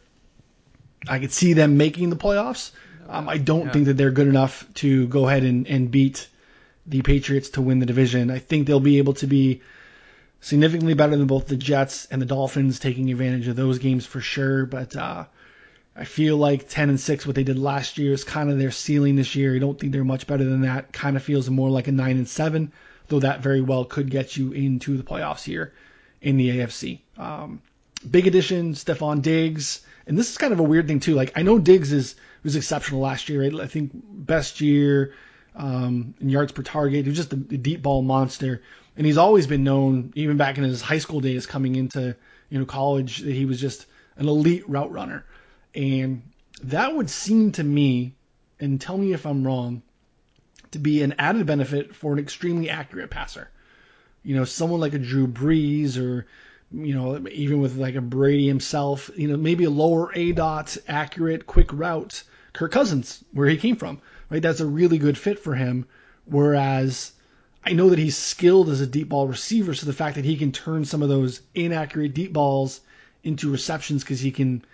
[1.06, 2.72] I could see them making the playoffs.
[3.08, 3.72] Um, I don't yeah.
[3.72, 6.28] think that they're good enough to go ahead and, and beat
[6.88, 8.32] the Patriots to win the division.
[8.32, 9.62] I think they'll be able to be
[10.46, 14.20] significantly better than both the Jets and the Dolphins, taking advantage of those games for
[14.20, 14.64] sure.
[14.64, 15.24] But uh,
[15.96, 18.70] I feel like 10 and 6, what they did last year, is kind of their
[18.70, 19.56] ceiling this year.
[19.56, 20.92] I don't think they're much better than that.
[20.92, 22.70] Kind of feels more like a 9 and 7,
[23.08, 25.72] though that very well could get you into the playoffs here
[26.22, 27.00] in the AFC.
[27.18, 27.60] Um,
[28.08, 29.80] big addition, Stefon Diggs.
[30.06, 31.16] And this is kind of a weird thing, too.
[31.16, 33.42] Like, I know Diggs is was exceptional last year.
[33.42, 33.60] Right?
[33.60, 35.12] I think best year
[35.56, 37.04] um, in yards per target.
[37.04, 38.62] He was just a, a deep ball monster,
[38.96, 42.16] and he's always been known, even back in his high school days, coming into
[42.48, 45.24] you know college, that he was just an elite route runner.
[45.74, 46.22] And
[46.62, 48.14] that would seem to me,
[48.58, 49.82] and tell me if I'm wrong,
[50.70, 53.50] to be an added benefit for an extremely accurate passer.
[54.22, 56.26] You know, someone like a Drew Brees or
[56.72, 60.76] you know, even with like a Brady himself, you know, maybe a lower A dot
[60.88, 64.42] accurate quick route Kirk Cousins, where he came from, right?
[64.42, 65.86] That's a really good fit for him.
[66.24, 67.12] Whereas
[67.66, 70.36] I know that he's skilled as a deep ball receiver, so the fact that he
[70.36, 72.80] can turn some of those inaccurate deep balls
[73.24, 74.64] into receptions because he can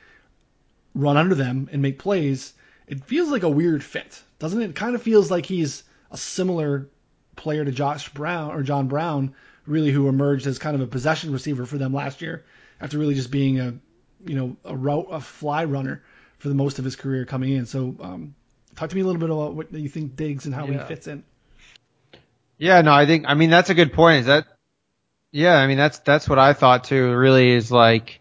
[0.94, 2.52] run under them and make plays,
[2.86, 4.70] it feels like a weird fit, doesn't it?
[4.70, 6.86] It kind of feels like he's a similar
[7.34, 11.32] player to Josh Brown or John Brown, really, who emerged as kind of a possession
[11.32, 12.44] receiver for them last year
[12.78, 13.74] after really just being a,
[14.26, 16.02] you know, a route, a fly runner
[16.36, 17.64] for the most of his career coming in.
[17.64, 18.34] So, um,
[18.76, 20.82] talk to me a little bit about what you think Diggs and how yeah.
[20.82, 21.24] he fits in.
[22.62, 24.20] Yeah, no, I think I mean that's a good point.
[24.20, 24.46] Is that
[25.32, 27.12] yeah, I mean that's that's what I thought too.
[27.12, 28.20] Really is like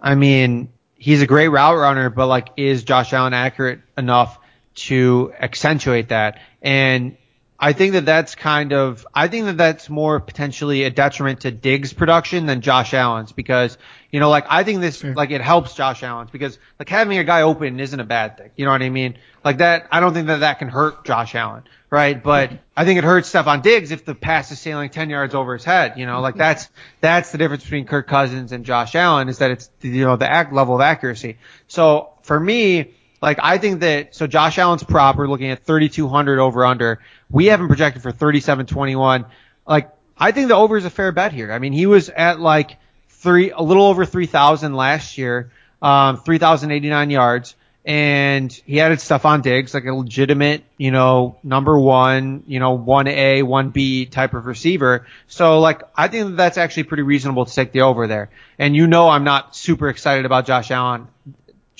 [0.00, 4.36] I mean, he's a great route runner, but like is Josh Allen accurate enough
[4.74, 6.40] to accentuate that?
[6.60, 7.16] And
[7.62, 11.52] I think that that's kind of, I think that that's more potentially a detriment to
[11.52, 13.78] Diggs' production than Josh Allen's because,
[14.10, 17.24] you know, like I think this, like it helps Josh Allen's because like having a
[17.24, 18.50] guy open isn't a bad thing.
[18.56, 19.16] You know what I mean?
[19.44, 22.20] Like that, I don't think that that can hurt Josh Allen, right?
[22.20, 22.58] But mm-hmm.
[22.76, 25.62] I think it hurts Stefon Diggs if the pass is sailing 10 yards over his
[25.62, 25.96] head.
[25.96, 26.40] You know, like mm-hmm.
[26.40, 26.68] that's,
[27.00, 30.28] that's the difference between Kirk Cousins and Josh Allen is that it's, you know, the
[30.28, 31.38] act level of accuracy.
[31.68, 32.90] So for me,
[33.22, 36.98] like I think that so Josh Allen's prop we're looking at 3200 over under.
[37.32, 39.24] We haven't projected for 3721.
[39.66, 41.50] Like I think the over is a fair bet here.
[41.52, 42.76] I mean, he was at like
[43.08, 49.74] three a little over 3000 last year, um 3089 yards and he added Stefon Diggs
[49.74, 55.06] like a legitimate, you know, number 1, you know, 1A, 1B type of receiver.
[55.26, 58.30] So like I think that that's actually pretty reasonable to take the over there.
[58.58, 61.08] And you know I'm not super excited about Josh Allen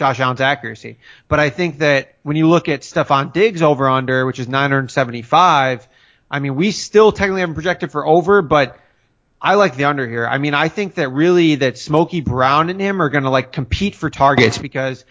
[0.03, 0.99] Josh Allen's accuracy.
[1.29, 5.87] But I think that when you look at Stefon Diggs over under, which is 975,
[6.29, 8.81] I mean, we still technically haven't projected for over, but
[9.41, 10.27] I like the under here.
[10.27, 13.53] I mean, I think that really that Smokey Brown and him are going to like
[13.53, 15.05] compete for targets because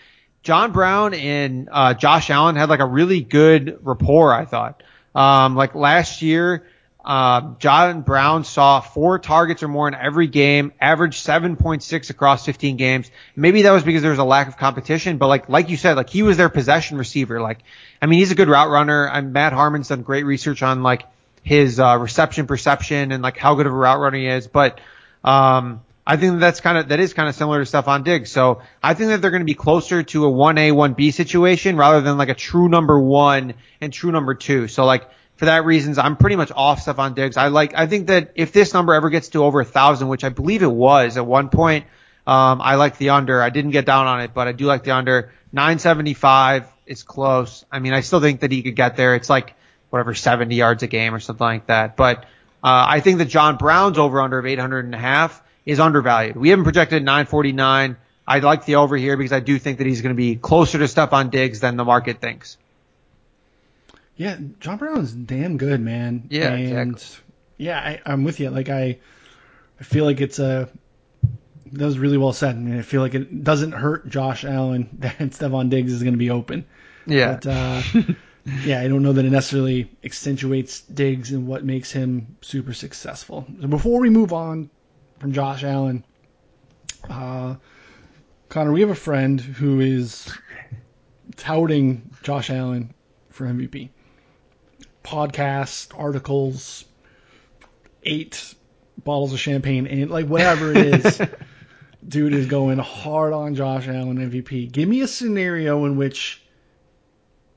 [0.43, 4.83] John Brown and uh, Josh Allen had like a really good rapport, I thought.
[5.15, 6.67] Um, like last year,
[7.03, 12.77] uh, John Brown saw four targets or more in every game, averaged 7.6 across 15
[12.77, 13.09] games.
[13.35, 15.97] Maybe that was because there was a lack of competition, but like, like you said,
[15.97, 17.41] like he was their possession receiver.
[17.41, 17.59] Like,
[18.01, 19.07] I mean, he's a good route runner.
[19.07, 21.03] And Matt Harmon's done great research on like
[21.41, 24.47] his, uh, reception perception and like how good of a route runner he is.
[24.47, 24.79] But,
[25.23, 28.31] um, I think that's kind of, that is kind of similar to Stefon Diggs.
[28.31, 32.01] So I think that they're going to be closer to a 1A, 1B situation rather
[32.01, 34.67] than like a true number one and true number two.
[34.67, 35.09] So like,
[35.41, 37.35] for that reasons, I'm pretty much off Stefon Diggs.
[37.35, 40.23] I like, I think that if this number ever gets to over a thousand, which
[40.23, 41.87] I believe it was at one point,
[42.27, 43.41] um, I like the under.
[43.41, 45.31] I didn't get down on it, but I do like the under.
[45.51, 47.65] 975 is close.
[47.71, 49.15] I mean, I still think that he could get there.
[49.15, 49.55] It's like
[49.89, 51.95] whatever 70 yards a game or something like that.
[51.95, 52.19] But
[52.63, 56.35] uh, I think that John Brown's over under of 800 and a half is undervalued.
[56.35, 57.97] We haven't projected 949.
[58.27, 60.77] I like the over here because I do think that he's going to be closer
[60.77, 62.57] to Stefon Diggs than the market thinks.
[64.21, 66.27] Yeah, John Brown's damn good, man.
[66.29, 67.23] Yeah, and exactly.
[67.57, 68.51] yeah, I, I'm with you.
[68.51, 68.99] Like I,
[69.79, 70.69] I feel like it's a
[71.71, 72.55] that was really well said.
[72.55, 76.13] I mean, I feel like it doesn't hurt Josh Allen that Stefon Diggs is going
[76.13, 76.67] to be open.
[77.07, 77.33] Yeah.
[77.33, 77.81] But uh,
[78.63, 83.47] yeah, I don't know that it necessarily accentuates Diggs and what makes him super successful.
[83.59, 84.69] So before we move on
[85.17, 86.05] from Josh Allen,
[87.09, 87.55] uh,
[88.49, 90.31] Connor, we have a friend who is
[91.37, 92.93] touting Josh Allen
[93.31, 93.89] for MVP.
[95.03, 96.85] Podcasts, articles,
[98.03, 98.53] eight
[99.03, 101.21] bottles of champagne, and like whatever it is.
[102.07, 104.71] Dude is going hard on Josh Allen MVP.
[104.71, 106.41] Give me a scenario in which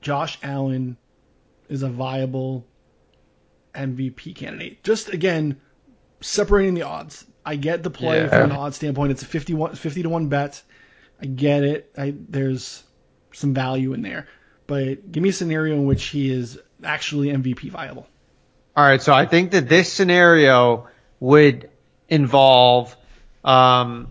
[0.02, 0.98] Josh Allen
[1.70, 2.66] is a viable
[3.74, 4.84] MVP candidate.
[4.84, 5.60] Just again,
[6.20, 7.24] separating the odds.
[7.44, 8.28] I get the play Yeah.
[8.28, 9.12] from an odds standpoint.
[9.12, 10.62] It's a 51, 50 to 1 bet.
[11.20, 11.90] I get it.
[11.96, 12.82] I, there's
[13.32, 14.28] some value in there.
[14.66, 18.06] But give me a scenario in which he is actually MVP viable.
[18.76, 20.88] All right, so I think that this scenario
[21.20, 21.70] would
[22.08, 22.96] involve
[23.44, 24.08] um,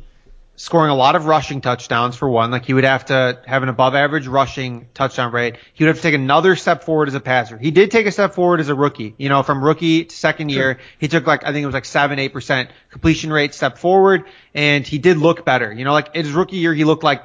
[0.55, 2.51] scoring a lot of rushing touchdowns for one.
[2.51, 5.57] Like he would have to have an above average rushing touchdown rate.
[5.73, 7.57] He would have to take another step forward as a passer.
[7.57, 9.15] He did take a step forward as a rookie.
[9.17, 11.85] You know, from rookie to second year, he took like I think it was like
[11.85, 15.71] seven, eight percent completion rate step forward, and he did look better.
[15.71, 17.23] You know, like his rookie year, he looked like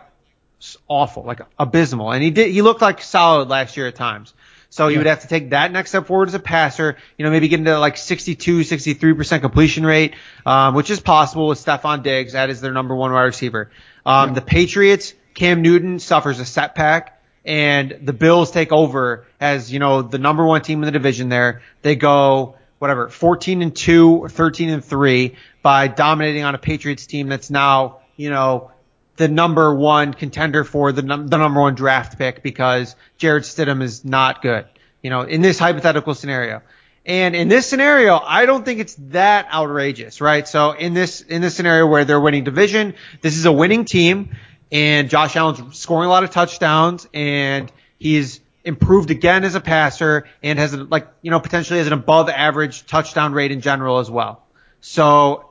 [0.89, 4.35] awful, like abysmal, and he did he looked like solid last year at times.
[4.71, 4.99] So he Yeah.
[5.01, 7.59] would have to take that next step forward as a passer, you know, maybe get
[7.59, 12.35] into like 62, 63% completion rate, um, which is possible with Stefon Diggs.
[12.35, 13.71] That is their number one wide receiver.
[14.05, 19.79] Um, the Patriots, Cam Newton suffers a setback and the Bills take over as, you
[19.79, 21.63] know, the number one team in the division there.
[21.83, 27.07] They go, whatever, 14 and 2 or 13 and 3 by dominating on a Patriots
[27.07, 28.71] team that's now, you know,
[29.19, 33.83] the number one contender for the, num- the number one draft pick because Jarrett Stidham
[33.83, 34.65] is not good.
[35.03, 36.63] You know, in this hypothetical scenario.
[37.05, 40.47] And in this scenario, I don't think it's that outrageous, right?
[40.47, 44.37] So in this, in this scenario where they're winning division, this is a winning team
[44.71, 50.29] and Josh Allen's scoring a lot of touchdowns and he's improved again as a passer
[50.43, 53.99] and has a, like, you know, potentially has an above average touchdown rate in general
[53.99, 54.45] as well.
[54.81, 55.51] So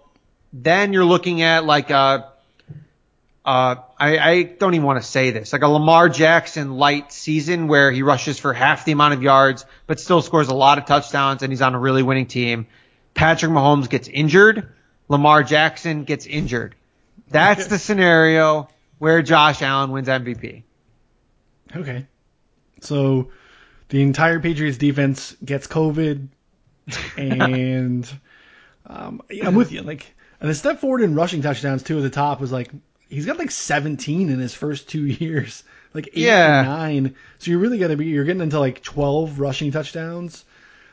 [0.54, 2.32] then you're looking at like a,
[3.48, 7.70] uh, I, I don't even want to say this, like a Lamar Jackson light season
[7.70, 10.86] where he rushes for half the amount of yards, but still scores a lot of
[10.86, 12.68] touchdowns and he's on a really winning team.
[13.14, 14.68] Patrick Mahomes gets injured.
[15.08, 16.76] Lamar Jackson gets injured.
[17.30, 18.68] That's the scenario
[18.98, 20.64] where Josh Allen wins MVP.
[21.74, 22.06] Okay.
[22.82, 23.32] So
[23.88, 26.28] the entire Patriots defense gets COVID,
[27.18, 28.10] and
[28.86, 29.84] um, I'm with you.
[29.84, 30.06] Like,
[30.42, 32.72] and the step forward in rushing touchdowns too at the top was like
[33.10, 36.62] he's got like 17 in his first two years, like eight Yeah.
[36.62, 37.16] or nine.
[37.40, 40.44] So you're really gonna be you're getting into like 12 rushing touchdowns.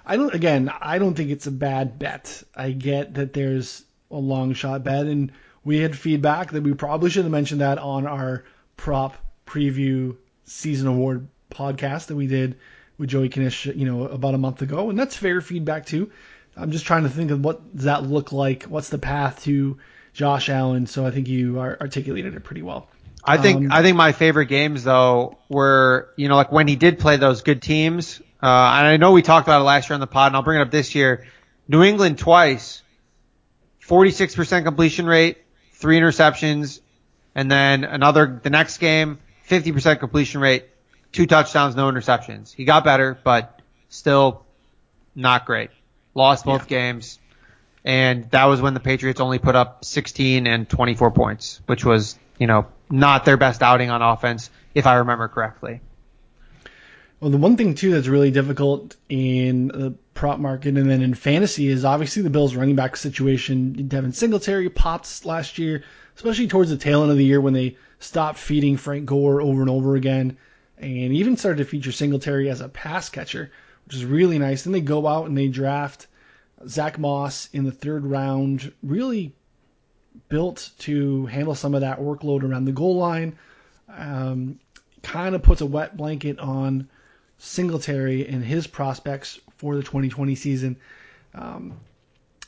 [0.07, 0.71] I don't again.
[0.81, 2.43] I don't think it's a bad bet.
[2.55, 5.33] I get that there's a long shot bet, and
[5.65, 8.45] we had feedback that we probably should have mentioned that on our
[8.77, 12.59] prop preview season award podcast that we did
[12.99, 16.11] with Joey Knish, you know, about a month ago, and that's fair feedback too.
[16.57, 18.65] I'm just trying to think of what does that look like.
[18.65, 19.79] What's the path to
[20.15, 20.87] Josh Allen?
[20.87, 22.89] So I think you are, articulated it pretty well.
[23.23, 26.77] I think Um, I think my favorite games though were you know like when he
[26.77, 28.21] did play those good teams.
[28.43, 30.43] Uh, and I know we talked about it last year on the pod, and I'll
[30.43, 31.27] bring it up this year.
[31.67, 32.83] New England twice,
[33.87, 35.39] 46% completion rate,
[35.73, 36.81] three interceptions,
[37.35, 40.67] and then another the next game, 50% completion rate,
[41.13, 42.53] two touchdowns, no interceptions.
[42.53, 44.45] He got better, but still
[45.15, 45.71] not great.
[46.15, 47.19] Lost both games,
[47.85, 52.19] and that was when the Patriots only put up 16 and 24 points, which was
[52.39, 55.81] you know not their best outing on offense, if I remember correctly.
[57.21, 61.15] Well, the one thing too that's really difficult in the prop market and then in
[61.15, 63.89] fantasy is obviously the Bills running back situation.
[63.89, 65.85] Devin Singletary popped last year,
[66.17, 69.63] especially towards the tail end of the year when they stopped feeding Frank Gore over
[69.63, 70.37] and over again,
[70.79, 73.51] and even started to feature Singletary as a pass catcher,
[73.87, 74.65] which is really nice.
[74.65, 76.07] Then they go out and they draft
[76.69, 79.35] Zach Moss in the third round, really
[80.29, 83.39] built to handle some of that workload around the goal line.
[83.89, 84.59] Um,
[85.03, 86.89] kind of puts a wet blanket on
[87.39, 90.77] Singletary and his prospects for the 2020 season.
[91.35, 91.79] Um,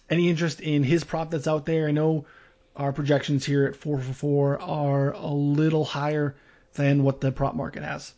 [0.08, 1.88] any interest in his prop that's out there?
[1.88, 2.24] I know
[2.76, 6.36] our projections here at 4 for 4 are a little higher
[6.74, 8.12] than what the prop market has.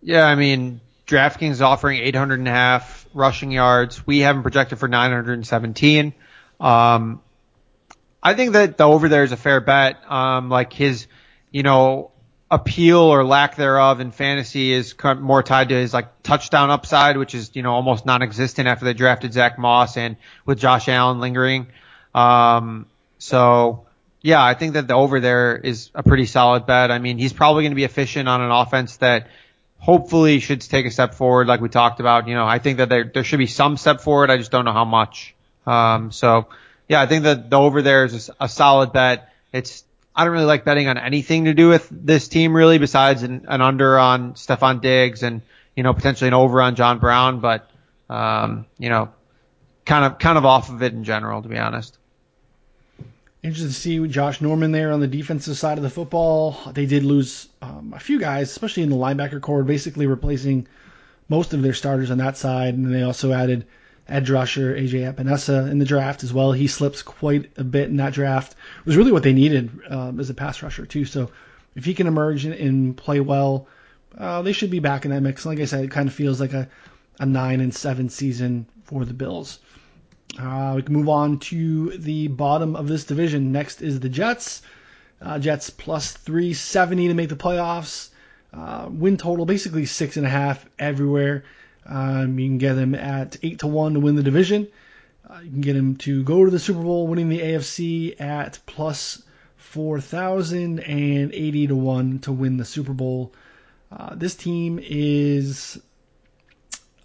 [0.00, 4.06] Yeah, I mean, DraftKings is offering 800 and a half rushing yards.
[4.06, 6.14] We have him projected for 917.
[6.60, 7.20] Um,
[8.22, 10.10] I think that the over there is a fair bet.
[10.10, 11.06] Um, like his,
[11.50, 12.10] you know,
[12.50, 17.34] appeal or lack thereof in fantasy is more tied to his like touchdown upside, which
[17.34, 21.66] is, you know, almost non-existent after they drafted Zach Moss and with Josh Allen lingering.
[22.14, 22.86] Um,
[23.18, 23.86] so
[24.22, 26.90] yeah, I think that the over there is a pretty solid bet.
[26.90, 29.28] I mean, he's probably going to be efficient on an offense that
[29.84, 32.26] hopefully should take a step forward, like we talked about.
[32.26, 34.30] You know, I think that there there should be some step forward.
[34.30, 35.34] I just don't know how much.
[35.66, 36.48] Um, so
[36.88, 39.28] yeah, I think that the over there is a, solid bet.
[39.52, 39.84] It's
[40.16, 43.44] I don't really like betting on anything to do with this team really, besides an,
[43.46, 45.42] an under on Stefon Diggs and
[45.76, 47.70] you know potentially an over on John Brown, but
[48.08, 49.10] um, you know,
[49.84, 51.98] kind of kind of off of it in general, to be honest.
[53.44, 56.56] Interested to see Josh Norman there on the defensive side of the football.
[56.72, 60.66] They did lose um, a few guys, especially in the linebacker corps, basically replacing
[61.28, 62.72] most of their starters on that side.
[62.72, 63.66] And they also added
[64.08, 66.52] edge rusher AJ Epenesa in the draft as well.
[66.52, 68.52] He slips quite a bit in that draft.
[68.80, 71.04] It was really what they needed um, as a pass rusher too.
[71.04, 71.30] So
[71.76, 73.68] if he can emerge and, play well,
[74.16, 75.44] uh, they should be back in that mix.
[75.44, 76.66] Like I said, it kind of feels like a,
[77.20, 79.58] a nine and seven season for the Bills.
[80.38, 83.52] Uh, we can move on to the bottom of this division.
[83.52, 84.62] Next is the Jets.
[85.20, 88.08] Uh, Jets plus 370 to make the playoffs.
[88.52, 91.44] Uh, win total basically six and a half everywhere.
[91.86, 94.68] Um, you can get them at eight to one to win the division.
[95.28, 98.58] Uh, you can get them to go to the Super Bowl, winning the AFC at
[98.66, 99.22] plus
[99.56, 103.32] 4,080 to one to win the Super Bowl.
[103.90, 105.80] Uh, this team is.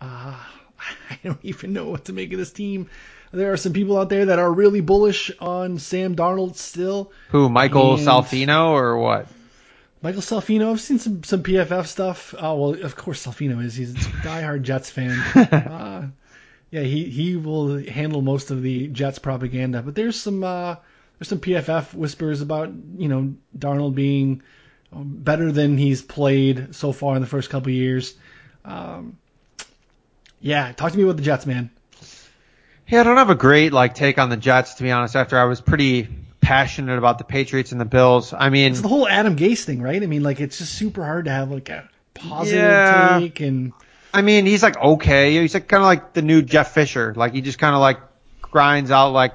[0.02, 0.36] Uh,
[1.10, 2.90] I don't even know what to make of this team.
[3.32, 7.12] There are some people out there that are really bullish on Sam Darnold still.
[7.30, 9.28] Who, Michael And- Salfino or what?
[10.02, 12.34] Michael Salfino, I've seen some some PFF stuff.
[12.40, 13.76] Oh well, of course Salfino is.
[13.76, 15.12] He's a diehard Jets fan.
[15.36, 16.08] uh,
[16.72, 19.82] yeah, he he will handle most of the Jets propaganda.
[19.82, 20.76] But there's some uh,
[21.18, 24.42] there's some PFF whispers about you know Darnold being
[24.94, 28.14] um, better than he's played so far in the first couple of years.
[28.64, 29.18] Um,
[30.40, 31.72] yeah, talk to me about the Jets, man.
[32.90, 35.16] Yeah, I don't have a great like take on the Jets to be honest.
[35.16, 36.08] After I was pretty
[36.42, 38.34] passionate about the Patriots and the Bills.
[38.34, 40.02] I mean, It's the whole Adam Gase thing, right?
[40.02, 43.20] I mean, like it's just super hard to have like a positive Yeah.
[43.20, 43.74] take and
[44.14, 45.40] I mean, he's like okay.
[45.40, 47.14] He's like kind of like the new Jeff Fisher.
[47.16, 48.00] Like he just kind of like
[48.42, 49.34] grinds out like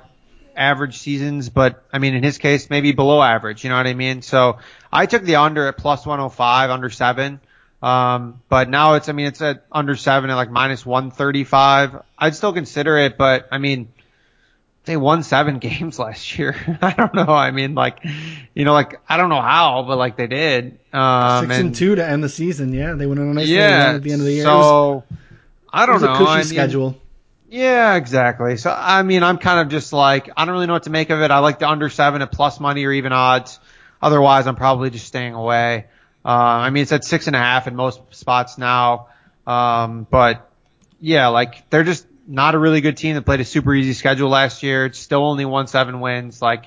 [0.57, 3.63] average seasons, but I mean, in his case, maybe below average.
[3.65, 4.23] You know what I mean?
[4.23, 4.59] So
[4.93, 7.41] I took the under at plus 105, under seven.
[7.85, 12.01] Um, but now it's, I mean, it's at under seven at like minus 135.
[12.19, 13.93] I'd still consider it, but I mean,
[14.87, 16.57] they won seven games last year.
[16.83, 17.27] I don't know.
[17.27, 17.99] I mean, like,
[18.55, 20.79] you know, like, I don't know how, but like they did.
[20.95, 22.73] Um, six and, two to end the season.
[22.73, 23.87] Yeah, they went on a nice yeah.
[23.87, 24.45] run at the end of the year.
[24.45, 25.05] It was- So
[25.71, 26.15] I don't know.
[26.15, 27.01] a cushy I mean, schedule.
[27.51, 28.57] Yeah, exactly.
[28.57, 31.11] So I mean, I'm kind of just like I don't really know what to make
[31.11, 31.31] of it.
[31.31, 33.61] I like the under seven at plus money or even odds.
[34.01, 35.87] Otherwise, I'm probably just staying away.
[36.25, 39.09] Uh, I mean, it's at six and a half in most spots now.
[39.47, 40.51] Um, but
[41.01, 44.31] yeah, like they're just not a really good team that played a super easy schedule
[44.31, 44.87] last year.
[44.87, 46.41] It's still only won seven wins.
[46.41, 46.67] Like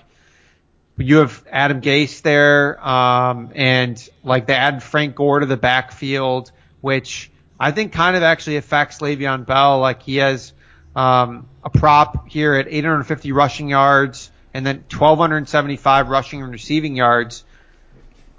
[0.98, 6.52] you have Adam Gase there, um, and like they added Frank Gore to the backfield,
[6.82, 9.80] which I think kind of actually affects Le'Veon Bell.
[9.80, 10.54] Like he has
[10.96, 17.44] um, a prop here at 850 rushing yards and then 1275 rushing and receiving yards.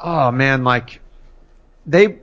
[0.00, 1.00] Oh man, like
[1.88, 2.18] they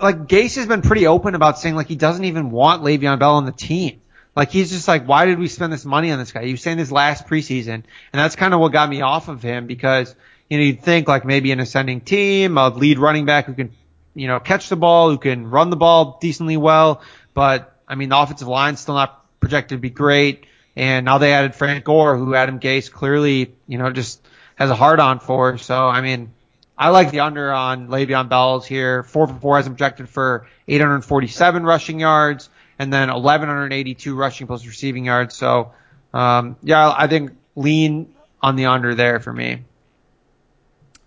[0.00, 3.34] like Gase has been pretty open about saying like he doesn't even want Le'Veon Bell
[3.34, 4.00] on the team.
[4.36, 6.44] Like he's just like, why did we spend this money on this guy?
[6.44, 9.42] He was saying this last preseason, and that's kind of what got me off of
[9.42, 10.14] him because
[10.50, 13.72] you know you'd think like maybe an ascending team, a lead running back who can
[14.14, 17.00] you know catch the ball, who can run the ball decently well,
[17.32, 20.44] but I mean the offensive line's still not projected to be great,
[20.76, 24.20] and now they added Frank Gore, who Adam Gase clearly you know just
[24.56, 25.56] has a hard on for.
[25.56, 26.32] So I mean.
[26.78, 29.02] I like the under on Le'Veon Bell's here.
[29.02, 35.06] Four for four him projected for 847 rushing yards and then 1182 rushing plus receiving
[35.06, 35.34] yards.
[35.34, 35.72] So,
[36.12, 39.64] um, yeah, I think lean on the under there for me.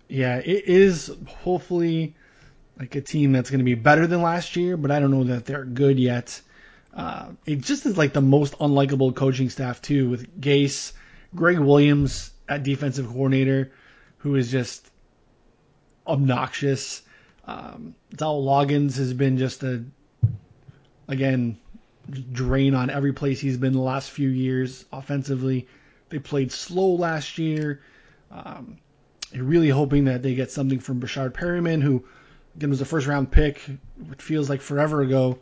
[0.08, 2.16] Yeah, it is hopefully
[2.76, 5.24] like a team that's going to be better than last year, but I don't know
[5.24, 6.40] that they're good yet.
[6.92, 10.92] Uh, it just is like the most unlikable coaching staff too, with Gase,
[11.34, 13.70] Gregg Williams at defensive coordinator,
[14.18, 14.89] who is just
[16.10, 17.02] obnoxious.
[17.46, 19.84] Um, Loggains has been just a,
[21.08, 21.58] again,
[22.32, 25.68] drain on every place he's been the last few years offensively.
[26.08, 27.80] They played slow last year.
[28.30, 28.78] Um,
[29.32, 32.04] you're really hoping that they get something from Breshad Perriman, who
[32.56, 33.62] again was a first round pick,
[34.10, 35.38] it feels like forever ago.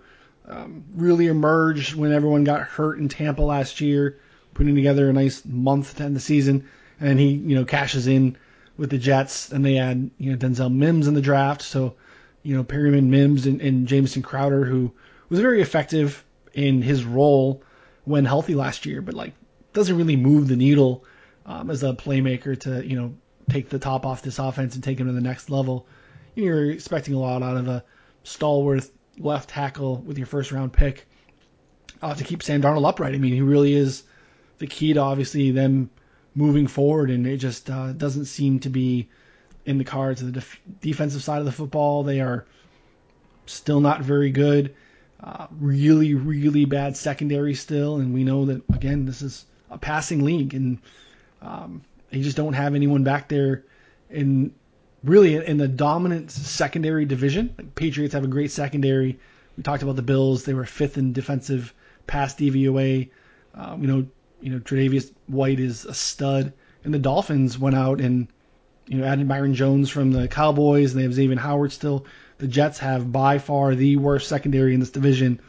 [0.47, 4.19] Um, really emerged when everyone got hurt in Tampa last year,
[4.55, 6.69] putting together a nice month to end the season,
[7.01, 8.37] and he you know cashes in
[8.79, 11.97] with the Jets, and they had you know Denzel Mims in the draft, so
[12.43, 14.93] you know Perriman, Mims, and, and Jamison Crowder, who
[15.29, 16.25] was very effective
[16.55, 17.63] in his role
[18.05, 19.35] when healthy last year, but like
[19.75, 21.05] doesn't really move the needle
[21.45, 23.15] um, as a playmaker to you know
[23.51, 25.87] take the top off this offense and take him to the next level.
[26.35, 27.85] You're expecting a lot out of a
[28.23, 31.07] stalwart left tackle with your first round pick
[32.01, 33.15] uh, to keep Sam Darnold upright.
[33.15, 34.05] I mean, he really is
[34.59, 35.91] the key to obviously them
[36.35, 39.09] moving forward, and it just uh, doesn't seem to be
[39.65, 40.23] in the cards.
[40.23, 42.47] The def- defensive side of the football, they are
[43.47, 44.75] still not very good.
[45.23, 50.25] Uh, really, really bad secondary still, and we know that again, this is a passing
[50.25, 50.79] league, and
[51.43, 53.65] um, they just don't have anyone back there
[54.11, 54.55] in
[55.03, 57.53] really in the dominant secondary division.
[57.59, 59.19] Like Patriots have a great secondary.
[59.57, 61.75] We talked about the Bills; they were fifth in defensive
[62.07, 63.11] pass DVOA.
[63.55, 64.07] Um, you know,
[64.41, 66.53] you know, Tre'Davious White is a stud,
[66.85, 68.29] and the Dolphins went out and
[68.87, 72.07] you know added Byron Jones from the Cowboys, and they have Xavier Howard still.
[72.39, 75.41] The Jets have by far the worst secondary in this division,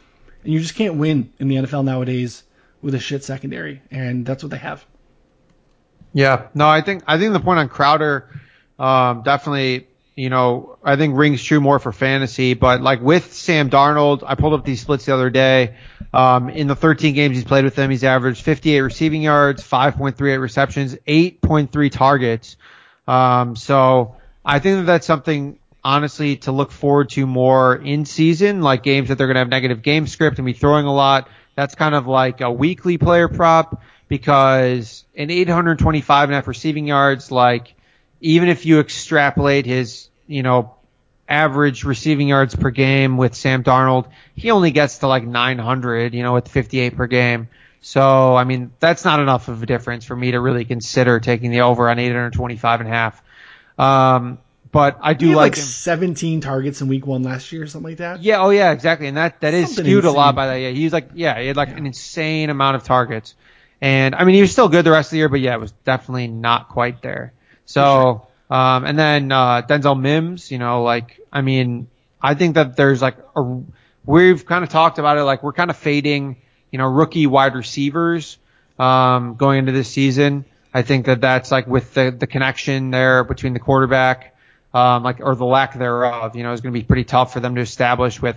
[0.44, 2.42] and you just can't win in the NFL nowadays
[2.82, 4.84] with a shit secondary, and that's what they have.
[6.12, 8.28] Yeah, no, I think I think the point on Crowder
[8.80, 9.86] um, definitely,
[10.20, 12.52] you know, I think rings true more for fantasy.
[12.52, 15.76] But like with Sam Darnold, I pulled up these splits the other day.
[16.12, 20.38] Um, in the 13 games he's played with them, he's averaged 58 receiving yards, 5.38
[20.38, 22.58] receptions, 8.3 targets.
[23.08, 28.60] Um, so I think that that's something honestly to look forward to more in season,
[28.60, 31.30] like games that they're going to have negative game script and be throwing a lot.
[31.54, 36.86] That's kind of like a weekly player prop because an 825 and a half receiving
[36.86, 37.74] yards, like
[38.20, 40.74] even if you extrapolate his, you know,
[41.28, 46.22] average receiving yards per game with Sam Darnold, he only gets to like 900, you
[46.22, 47.48] know, with 58 per game.
[47.82, 51.50] So, I mean, that's not enough of a difference for me to really consider taking
[51.50, 53.22] the over on 825 and a half.
[53.78, 54.38] Um,
[54.72, 57.66] but I do He had like, like 17 targets in week one last year, or
[57.66, 58.22] something like that.
[58.22, 59.08] Yeah, oh yeah, exactly.
[59.08, 60.56] And that, that is Something skewed a lot by that.
[60.56, 61.78] Yeah, he's like, yeah, he had like Yeah.
[61.78, 63.34] an insane amount of targets.
[63.80, 65.60] And I mean, he was still good the rest of the year, but yeah, it
[65.60, 67.32] was definitely not quite there.
[67.64, 71.88] So, um, and then, uh, Denzel Mims, you know, like, I mean,
[72.20, 73.60] I think that there's like a,
[74.04, 76.36] we've kind of talked about it, like we're kind of fading,
[76.70, 78.38] you know, rookie wide receivers,
[78.78, 80.44] um, going into this season.
[80.72, 84.36] I think that that's like with the, the connection there between the quarterback,
[84.72, 87.40] um, like, or the lack thereof, you know, is going to be pretty tough for
[87.40, 88.36] them to establish with,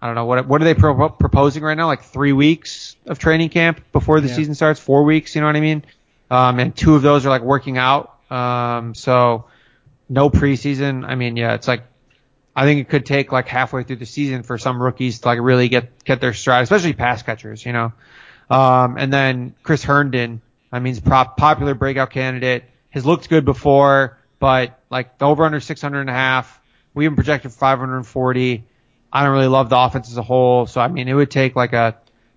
[0.00, 1.86] I don't know, what, what are they pro- proposing right now?
[1.86, 4.34] Like three weeks of training camp before the Yeah.
[4.34, 5.84] season starts, four weeks, you know what I mean?
[6.30, 8.15] Um, and two of those are like working out.
[8.30, 9.46] Um, so
[10.08, 11.04] no preseason.
[11.06, 11.84] I mean, yeah, it's like,
[12.54, 15.40] I think it could take like halfway through the season for some rookies to like
[15.40, 17.92] really get get their stride, especially pass catchers, you know.
[18.48, 20.40] Um, and then Chris Herndon,
[20.72, 22.64] I mean, he's prop, popular breakout candidate.
[22.90, 26.60] Has looked good before, but like the over under 600 and a half,
[26.94, 28.64] we even projected 540.
[29.12, 31.56] I don't really love the offense as a whole, so I mean, it would take
[31.56, 31.96] like a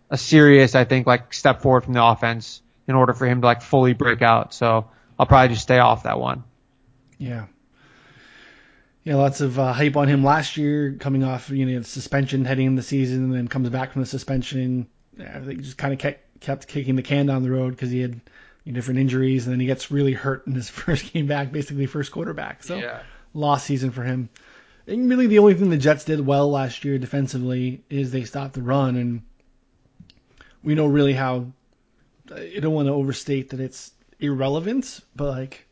[0.09, 3.47] a serious, I think, like step forward from the offense in order for him to
[3.47, 4.53] like fully break out.
[4.53, 4.89] So
[5.19, 6.45] I'll probably just stay off that one.
[7.17, 7.47] Yeah.
[9.03, 12.67] Yeah, lots of uh, hype on him last year, coming off you know suspension heading
[12.67, 14.87] in the season, and then comes back from the suspension.
[15.19, 17.99] I think just kind of kept, kept kicking the can down the road because he
[17.99, 18.21] had
[18.63, 21.51] you know, different injuries, and then he gets really hurt in his first game back,
[21.51, 22.63] basically first quarterback.
[22.63, 23.01] So Yeah.
[23.33, 24.29] lost season for him.
[24.87, 28.53] And really, the only thing the Jets did well last year defensively is they stopped
[28.53, 29.21] the run, and
[30.63, 31.47] we know really how.
[32.33, 35.65] I don't want to overstate that it's irrelevant, but like,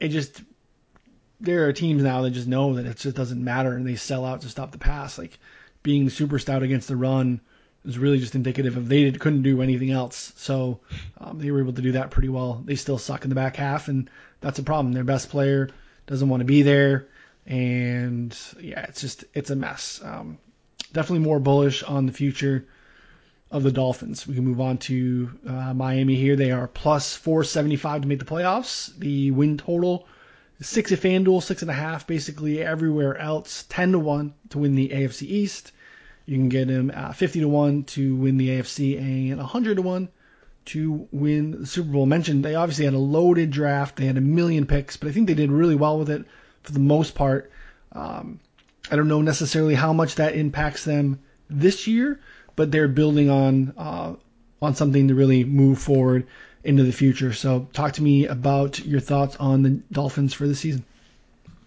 [0.00, 0.42] it just
[1.40, 4.24] there are teams now that just know that it just doesn't matter, and they sell
[4.24, 5.18] out to stop the pass.
[5.18, 5.38] Like
[5.82, 7.40] being super stout against the run
[7.84, 10.32] is really just indicative of they couldn't do anything else.
[10.36, 10.80] So
[11.18, 12.62] um, they were able to do that pretty well.
[12.64, 14.08] They still suck in the back half, and
[14.40, 14.92] that's a problem.
[14.92, 15.70] Their best player
[16.06, 17.08] doesn't want to be there,
[17.46, 20.00] and yeah, it's just it's a mess.
[20.02, 20.38] Um,
[20.92, 22.66] definitely more bullish on the future
[23.52, 24.26] of the Dolphins.
[24.26, 26.34] We can move on to uh, Miami here.
[26.36, 28.98] They are plus 475 to make the playoffs.
[28.98, 30.08] The win total
[30.60, 33.64] six at FanDuel, six and a half basically everywhere else.
[33.68, 35.72] 10 to one to win the AFC East.
[36.24, 39.82] You can get them uh, 50 to one to win the AFC and 100 to
[39.82, 40.08] one
[40.64, 42.06] to win the Super Bowl.
[42.06, 43.96] Mentioned they obviously had a loaded draft.
[43.96, 46.24] They had a million picks, but I think they did really well with it
[46.62, 47.50] for the most part.
[47.92, 48.40] Um,
[48.90, 51.18] I don't know necessarily how much that impacts them
[51.50, 52.20] this year,
[52.56, 54.14] but they're building on uh,
[54.60, 56.26] on something to really move forward
[56.64, 57.32] into the future.
[57.32, 60.84] So, talk to me about your thoughts on the Dolphins for the season.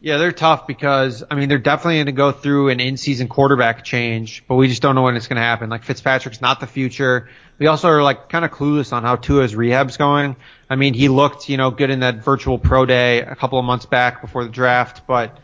[0.05, 3.83] Yeah, they're tough because I mean they're definitely going to go through an in-season quarterback
[3.83, 5.69] change, but we just don't know when it's going to happen.
[5.69, 7.29] Like Fitzpatrick's not the future.
[7.57, 10.35] We also are like kind of clueless on how Tua's rehab's going.
[10.69, 13.65] I mean, he looked you know good in that virtual pro day a couple of
[13.65, 15.39] months back before the draft, but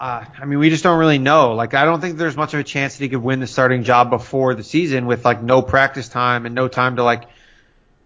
[0.00, 1.52] uh, I mean we just don't really know.
[1.54, 3.84] Like I don't think there's much of a chance that he could win the starting
[3.84, 7.28] job before the season with like no practice time and no time to like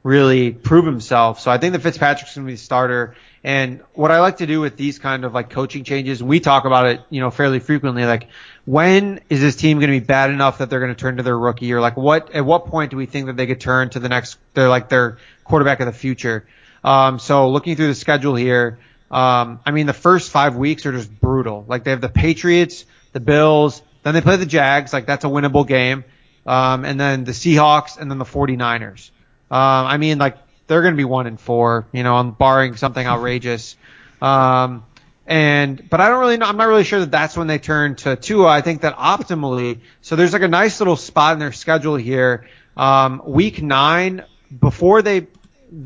[0.05, 1.41] really prove himself.
[1.41, 3.17] So I think that Fitzpatrick's going to be the starter.
[3.43, 6.67] And what I like to do with these kind of like coaching changes, we talk
[6.67, 8.05] about it, you know, fairly frequently.
[8.05, 8.29] Like,
[8.67, 11.23] when is this team going to be bad enough that they're going to turn to
[11.23, 13.91] their rookie, or like what at what point do we think that they could turn
[13.91, 16.47] to the next, they're like their quarterback of the future?
[16.83, 18.79] Um, so looking through the schedule here,
[19.11, 21.65] um, I mean, the first five weeks are just brutal.
[21.69, 25.29] Like they have the Patriots, the Bills, then they play the Jags, like that's a
[25.29, 26.05] winnable game,
[26.47, 29.11] um, and then the Seahawks, and then the 49ers.
[29.51, 30.37] Um, I mean, like
[30.67, 33.77] they're going to be one and four, you know, barring something outrageous.
[34.21, 34.85] Um,
[35.27, 36.47] and but I don't really know.
[36.47, 38.47] I'm not really sure that that's when they turn to Tua.
[38.47, 42.47] I think that optimally, so there's like a nice little spot in their schedule here.
[42.77, 44.25] Um, week nine,
[44.59, 45.27] before they,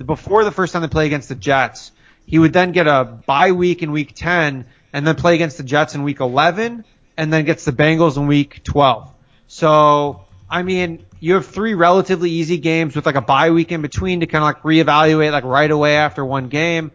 [0.05, 1.93] before the first time they play against the Jets,
[2.29, 5.65] he would then get a bye week in week 10, and then play against the
[5.65, 6.85] Jets in week 11,
[7.17, 9.13] and then gets the Bengals in week 12.
[9.49, 13.83] So I mean, you have three relatively easy games with like a bye week in
[13.83, 16.91] between to kind of like reevaluate like right away after one game.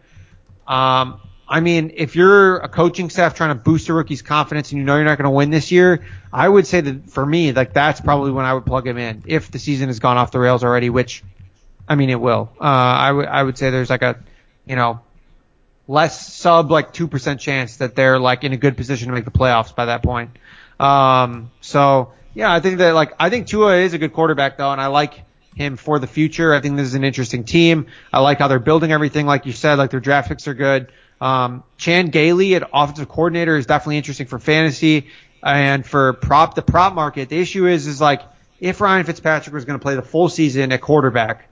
[0.66, 4.78] Um, I mean, if you're a coaching staff trying to boost a rookie's confidence and
[4.78, 7.52] you know you're not going to win this year, I would say that for me,
[7.52, 10.32] like that's probably when I would plug him in if the season has gone off
[10.32, 11.22] the rails already, which,
[11.86, 12.50] I mean, it will.
[12.58, 14.18] Uh, I would I would say there's like a,
[14.66, 15.00] you know,
[15.86, 19.24] less sub like two percent chance that they're like in a good position to make
[19.24, 20.30] the playoffs by that point.
[20.80, 24.72] Um, so yeah, I think that like I think Tua is a good quarterback though,
[24.72, 25.22] and I like
[25.54, 26.52] him for the future.
[26.52, 27.86] I think this is an interesting team.
[28.12, 30.90] I like how they're building everything, like you said, like their draft picks are good.
[31.20, 35.08] Um, Chan Gailey at offensive coordinator is definitely interesting for fantasy
[35.42, 37.28] and for prop the prop market.
[37.28, 38.22] The issue is is like
[38.60, 41.48] if Ryan Fitzpatrick was going to play the full season at quarterback,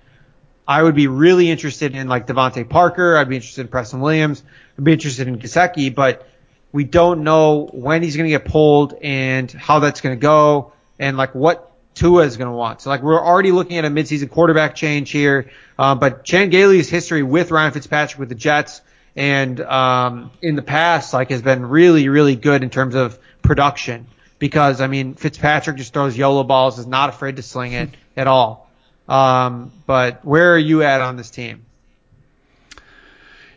[0.67, 3.17] I would be really interested in like DeVante Parker.
[3.17, 4.43] I'd be interested in Preston Williams.
[4.79, 6.29] I'd be interested in Gesicki, but
[6.73, 10.73] we don't know when he's going to get pulled and how that's going to go
[10.99, 12.81] and like what Tua is going to want.
[12.81, 15.51] So like we're already looking at a midseason quarterback change here.
[15.79, 18.81] Uh, but Chan Gailey's history with Ryan Fitzpatrick with the Jets
[19.15, 24.07] and um, in the past like has been really really good in terms of production
[24.39, 28.27] because I mean Fitzpatrick just throws YOLO balls, is not afraid to sling it at
[28.27, 28.71] all.
[29.09, 31.65] Um, but where are you at on this team?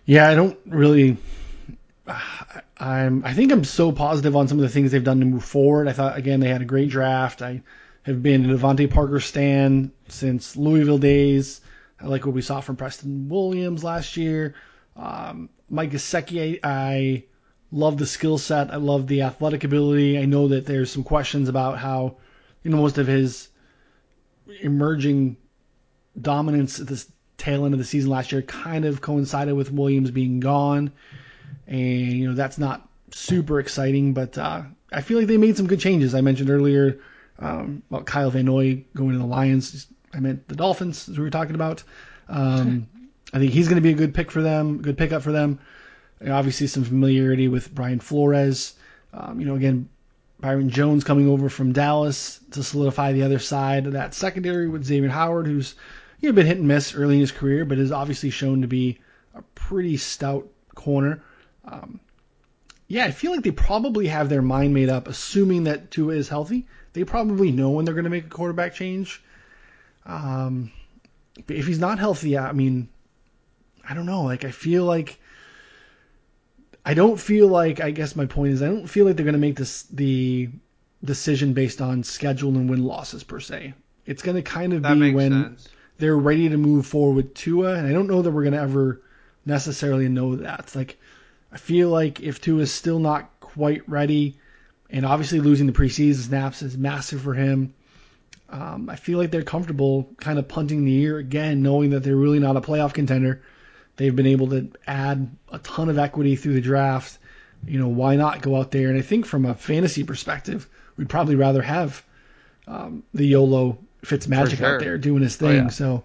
[0.06, 1.18] Yeah, I don't really.
[2.78, 3.26] I'm.
[3.26, 5.88] I think I'm so positive on some of the things they've done to move forward.
[5.88, 7.42] I thought again they had a great draft.
[7.42, 7.62] I
[8.04, 11.62] have been a DeVante Parker stan since Louisville days.
[12.00, 14.54] I like what we saw from Preston Williams last year.
[14.96, 17.24] Um, Mike Gesicki, I, I
[17.72, 18.72] love the skill set.
[18.72, 20.20] I love the athletic ability.
[20.20, 22.18] I know that there's some questions about how,
[22.64, 23.48] you know, most of his
[24.62, 25.38] emerging
[26.20, 30.12] dominance at this tail end of the season last year kind of coincided with Williams
[30.12, 30.92] being gone,
[31.68, 34.14] and you know that's not super exciting.
[34.14, 36.16] But uh, I feel like they made some good changes.
[36.16, 37.00] I mentioned earlier
[37.40, 39.88] um, about Kyle Van Noy going to the Lions.
[40.14, 41.84] I meant the Dolphins, as we were talking about.
[42.30, 42.88] Um,
[43.34, 45.60] I think he's going to be a good pick for them, good pickup for them.
[46.20, 48.76] And obviously, some familiarity with Brian Flores.
[49.14, 49.90] Um, you know, again,
[50.46, 54.84] Byron Jones coming over from Dallas to solidify the other side of that secondary with
[54.86, 55.74] Xavier Howard, who's
[56.20, 58.68] you know been hit and miss early in his career, but is obviously shown to
[58.68, 59.00] be
[59.34, 61.24] a pretty stout corner.
[61.66, 62.00] Um,
[62.88, 66.30] yeah, I feel like they probably have their mind made up, assuming that Tua is
[66.30, 66.68] healthy.
[66.94, 69.24] They probably know when they're going to make a quarterback change.
[70.06, 70.72] Um,
[71.48, 72.88] if he's not healthy, I mean,
[73.84, 74.22] I don't know.
[74.22, 75.20] Like I feel like
[76.86, 79.34] I don't feel like I guess my point is I don't feel like they're going
[79.34, 80.50] to make this the
[81.04, 83.74] decision based on schedule and win losses per se.
[84.06, 85.68] It's going to kind of That be when sense.
[85.98, 88.62] they're ready to move forward with Tua, and I don't know that we're going to
[88.62, 89.02] ever
[89.46, 90.76] necessarily know that.
[90.76, 90.98] Like,
[91.52, 94.38] I feel like if Tua is still not quite ready,
[94.92, 97.74] and obviously losing the preseason snaps is massive for him,
[98.50, 102.16] um, I feel like they're comfortable kind of punting the year again, knowing that they're
[102.16, 103.42] really not a playoff contender.
[103.98, 107.18] They've been able to add a ton of equity through the draft.
[107.66, 108.90] You know, why not go out there?
[108.90, 110.68] And I think from a fantasy perspective,
[110.98, 112.04] we'd probably rather have
[112.68, 114.76] um, the YOLO Fitzmagic sure.
[114.76, 115.64] out there doing his Oh, thing.
[115.64, 115.70] yeah.
[115.70, 116.04] So,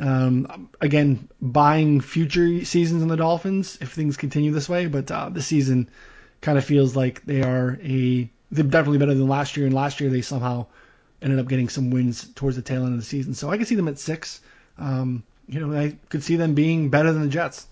[0.00, 4.86] um, again, buying future seasons in the Dolphins if things continue this way.
[4.86, 5.88] But uh, this season
[6.40, 9.66] kind of feels like they are a they're definitely better than last year.
[9.66, 10.66] And last year they somehow
[11.22, 13.32] ended up getting some wins towards the tail end of the season.
[13.32, 14.40] So I could see them at six.
[14.76, 17.66] Um, you know, I could see them being better than the Jets.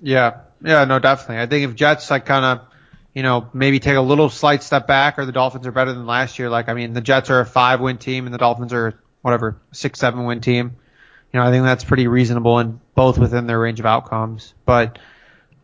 [0.00, 1.42] Yeah, yeah, no, definitely.
[1.42, 2.66] I think if Jets like kind of,
[3.14, 6.06] you know, maybe take a little slight step back, or the Dolphins are better than
[6.06, 6.48] last year.
[6.50, 9.98] Like, I mean, the Jets are a five-win team, and the Dolphins are whatever six,
[9.98, 10.76] seven-win team.
[11.32, 14.54] You know, I think that's pretty reasonable and both within their range of outcomes.
[14.64, 14.98] But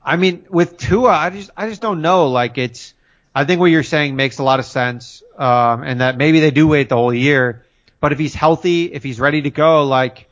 [0.03, 2.29] I mean, with Tua, I just, I just don't know.
[2.29, 2.93] Like, it's,
[3.35, 6.51] I think what you're saying makes a lot of sense, um, and that maybe they
[6.51, 7.65] do wait the whole year.
[8.01, 10.29] But if he's healthy, if he's ready to go, like,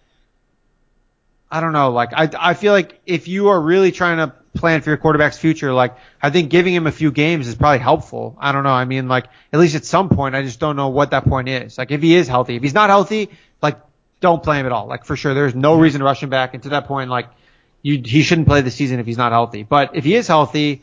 [1.53, 1.91] I don't know.
[1.91, 5.37] Like I, I feel like if you are really trying to plan for your quarterback's
[5.37, 8.39] future, like I think giving him a few games is probably helpful.
[8.41, 8.71] I don't know.
[8.71, 11.51] I mean, like at least at some point, I just don't know what that point
[11.51, 11.77] is.
[11.77, 13.29] Like if he is healthy, if he's not healthy,
[13.61, 13.79] like
[14.21, 14.87] don't play him at all.
[14.87, 16.55] Like for sure, there's no reason to rush him back.
[16.55, 17.29] And to that point, like
[17.83, 19.63] you, he shouldn't play the season if he's not healthy.
[19.63, 20.83] But if he is healthy,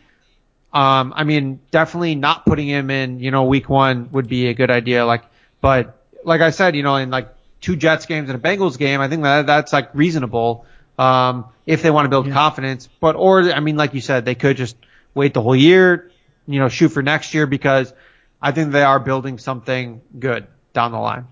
[0.71, 4.53] um, I mean, definitely not putting him in, you know, week one would be a
[4.53, 5.03] good idea.
[5.03, 5.23] Like,
[5.61, 9.01] but like I said, you know, in like two Jets games and a Bengals game,
[9.01, 10.65] I think that that's like reasonable.
[10.97, 12.33] Um, if they want to build Yeah.
[12.33, 14.75] confidence, but, or, I mean, like you said, they could just
[15.13, 16.11] wait the whole year,
[16.45, 17.93] you know, shoot for next year because
[18.41, 21.27] I think they are building something good down the line.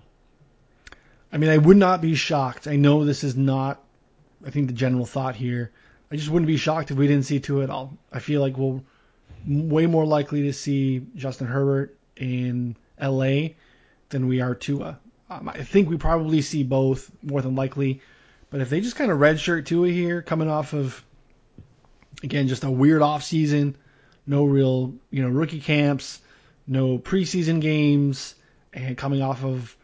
[1.30, 2.66] I mean, I would not be shocked.
[2.66, 3.82] I know this is not,
[4.46, 5.70] I think, the general thought here.
[6.10, 7.98] I just wouldn't be shocked if we didn't see Tua at all.
[8.10, 8.82] I feel like we'll
[9.46, 13.50] way more likely to see Justin Herbert in LA
[14.08, 14.98] than we are Tua.
[15.30, 18.00] Um, I think we probably see both more than likely.
[18.50, 21.04] But if they just kind of redshirt Tua here, coming off of
[22.22, 23.76] again just a weird off season,
[24.26, 26.20] no real you know rookie camps,
[26.66, 28.34] no preseason games,
[28.72, 29.76] and coming off of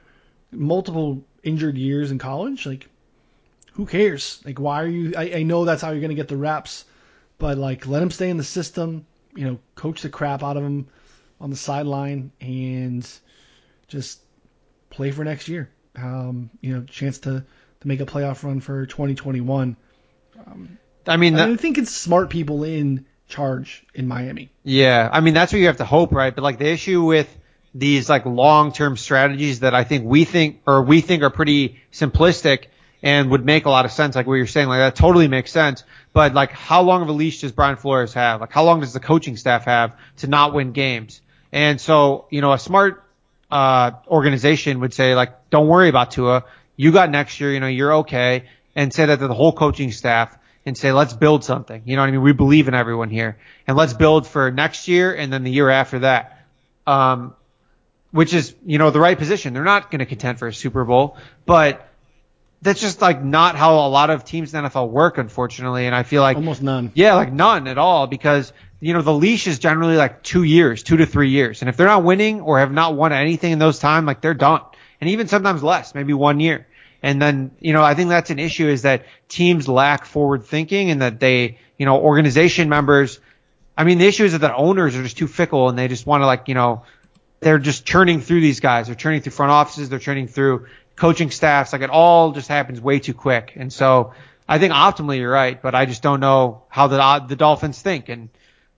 [0.51, 2.89] multiple injured years in college, like
[3.73, 4.41] who cares?
[4.47, 5.13] Like why are you?
[5.17, 6.87] I, I know that's how you're gonna get the reps,
[7.39, 9.07] but like let him stay in the system.
[9.37, 10.87] You know, coach the crap out of him
[11.41, 13.07] on the sideline and
[13.89, 14.21] just
[14.95, 15.71] play for next year.
[15.97, 17.45] Um, you know, chance to
[17.81, 19.77] to make a playoff run for 2021.
[20.37, 24.51] I mean, I, that, mean, I think it's smart people in charge in Miami.
[24.63, 26.35] Yeah, I mean that's what you have to hope, right?
[26.35, 27.29] But like the issue with
[27.75, 32.67] these like long-term strategies that I think we think or we think are pretty simplistic
[33.03, 35.53] and would make a lot of sense, like what you're saying, like that totally makes
[35.53, 35.85] sense.
[36.13, 38.41] But like, how long of a leash does Brian Flores have?
[38.41, 41.21] Like, how long does the coaching staff have to not win games?
[41.53, 43.04] And so, you know, a smart
[43.55, 46.45] uh, organization would say like, don't worry about Tua.
[46.77, 47.53] You got next year.
[47.53, 48.45] You know, you're okay,
[48.75, 50.37] and say that to the whole coaching staff
[50.67, 51.83] and say, let's build something.
[51.85, 52.23] You know what I mean?
[52.23, 55.71] We believe in everyone here, and let's build for next year and then the year
[55.71, 56.45] after that.
[56.87, 57.35] Um,
[58.11, 59.55] which is, you know, the right position.
[59.55, 61.89] They're not going to contend for a Super Bowl, but
[62.63, 65.87] that's just like not how a lot of teams in the NFL work, unfortunately.
[65.87, 66.93] And I feel like Almost none.
[66.95, 68.53] yeah, like none at all because,
[68.85, 71.63] you know, the leash is generally like two years, two to three years.
[71.63, 74.35] And if they're not winning or have not won anything in those time, like they're
[74.35, 74.63] done.
[75.01, 76.67] And even sometimes less, maybe one year.
[77.03, 80.91] And then, you know, I think that's an issue is that teams lack forward thinking
[80.91, 83.21] and that they, you know, organization members
[83.77, 86.07] I mean, the issue is that the owners are just too fickle and they just
[86.07, 86.85] want to like, you know,
[87.41, 88.87] they're just churning through these guys.
[88.87, 89.89] They're churning through front offices.
[89.89, 90.67] They're churning through
[90.97, 91.73] coaching staffs.
[91.73, 93.55] Like it all just happens way too quick.
[93.57, 94.15] And so
[94.49, 98.09] I think optimally you're right, but I just don't know how the the Dolphins think.
[98.09, 98.29] And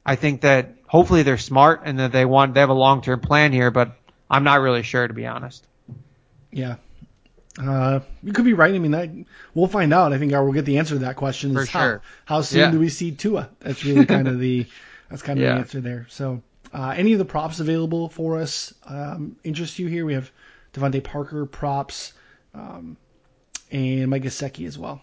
[0.07, 3.21] I think that hopefully they're smart and that they want they have a long term
[3.21, 3.97] plan here, but
[4.31, 5.67] I'm not really sure to be honest.
[6.53, 6.77] Yeah.
[7.61, 8.75] Uh, you could be right.
[8.75, 9.11] I mean, that,
[9.55, 10.13] we'll find out.
[10.13, 11.55] I think we'll get the answer to that question.
[11.55, 12.03] For is sure.
[12.25, 12.71] How, how soon Yeah.
[12.71, 13.49] do we see Tua?
[13.61, 14.67] That's really kind of the
[15.11, 15.55] that's kind of Yeah.
[15.55, 16.07] the answer there.
[16.11, 16.43] So,
[16.73, 20.05] uh, any of the props available for us um, interest you here?
[20.07, 20.31] We have
[20.75, 22.13] DeVante Parker props
[22.55, 22.97] um,
[23.73, 25.01] and Mike Gesicki as well.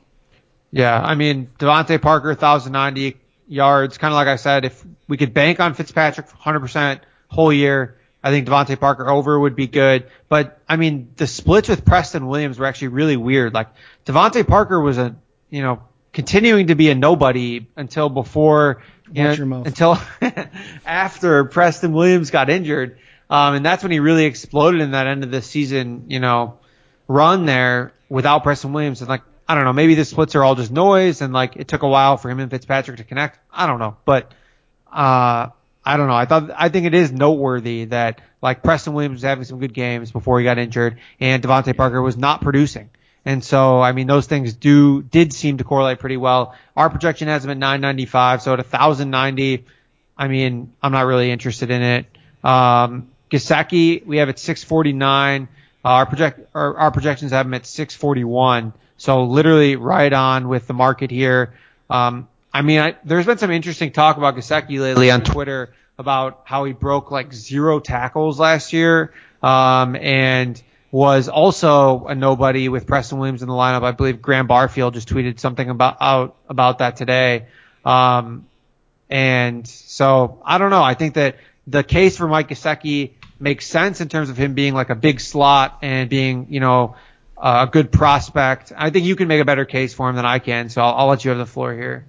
[0.72, 3.18] Yeah, I mean DeVante Parker, 1,090
[3.48, 3.98] yards.
[3.98, 8.32] Kind of like I said, if we could bank on Fitzpatrick 100% whole year, I
[8.32, 10.10] think DeVante Parker over would be good.
[10.30, 13.54] But I mean, the splits with Preston Williams were actually really weird.
[13.54, 13.68] Like
[14.06, 15.16] DeVante Parker was a,
[15.50, 15.84] you know,
[16.14, 18.82] continuing to be a nobody until before,
[19.12, 19.68] you Watch know, your mouth.
[19.68, 20.00] until
[20.86, 22.98] after Preston Williams got injured.
[23.30, 26.60] Um, and that's when he really exploded in that end of the season, you know,
[27.08, 29.02] run there without Preston Williams.
[29.02, 31.68] And like, I don't know, maybe the splits are all just noise and like it
[31.68, 33.40] took a while for him and Fitzpatrick to connect.
[33.52, 34.32] I don't know, but,
[34.92, 35.50] uh,
[35.86, 36.16] I don't know.
[36.16, 39.74] I thought, I think it is noteworthy that like Preston Williams was having some good
[39.74, 42.90] games before he got injured and DeVante Parker was not producing.
[43.26, 46.56] And so, I mean, those things do, did seem to correlate pretty well.
[46.76, 48.42] Our projection has him at 995.
[48.42, 49.66] So at 1090,
[50.18, 52.06] I mean, I'm not really interested in it.
[52.44, 55.48] Um, Gesicki, we have at 649.
[55.86, 58.74] Uh, our project, our, our projections have him at 641.
[59.04, 61.54] So literally right on with the market here.
[61.90, 66.44] Um, I mean, I, there's been some interesting talk about Gesicki lately on Twitter about
[66.46, 69.14] how he broke like zero tackles last year.
[69.42, 73.84] Um, and was also a nobody with Preston Williams in the lineup.
[73.84, 77.48] I believe Graham Barfield just tweeted something about out about that today.
[77.84, 78.48] Um,
[79.10, 80.82] and so I don't know.
[80.82, 84.74] I think that the case for Mike Gesicki makes sense in terms of him being
[84.74, 86.96] like a big slot and being, you know,
[87.44, 88.72] a good prospect.
[88.76, 90.70] I think you can make a better case for him than I can.
[90.70, 92.06] So I'll, I'll let you have the floor here.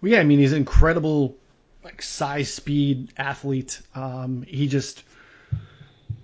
[0.00, 1.36] Well, yeah, I mean, he's an incredible,
[1.84, 3.82] like size, speed athlete.
[3.94, 5.02] Um, he just,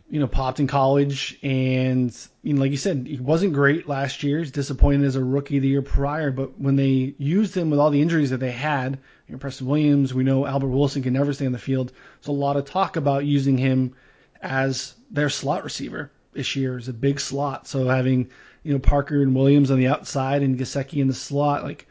[0.09, 4.23] you know, popped in college, and you know, like you said, he wasn't great last
[4.23, 4.39] year.
[4.39, 7.91] He's disappointed as a rookie the year prior, but when they used him with all
[7.91, 11.35] the injuries that they had, you know, Preston Williams, we know Albert Wilson can never
[11.35, 11.93] stay on the field.
[12.21, 13.95] There's a lot of talk about using him
[14.41, 17.67] as their slot receiver this year is a big slot.
[17.67, 18.31] So having
[18.63, 21.87] you know Parker and Williams on the outside and Gesicki in the slot, like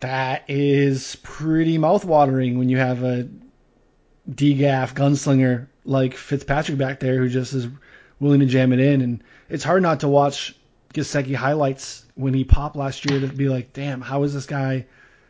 [0.00, 3.28] that is pretty mouthwatering when you have a
[4.30, 7.68] DGAF gunslinger like Fitzpatrick back there who just is
[8.20, 9.00] willing to jam it in.
[9.00, 10.54] And it's hard not to watch
[10.94, 14.86] Gesicki highlights when he popped last year to be like, damn, how is this guy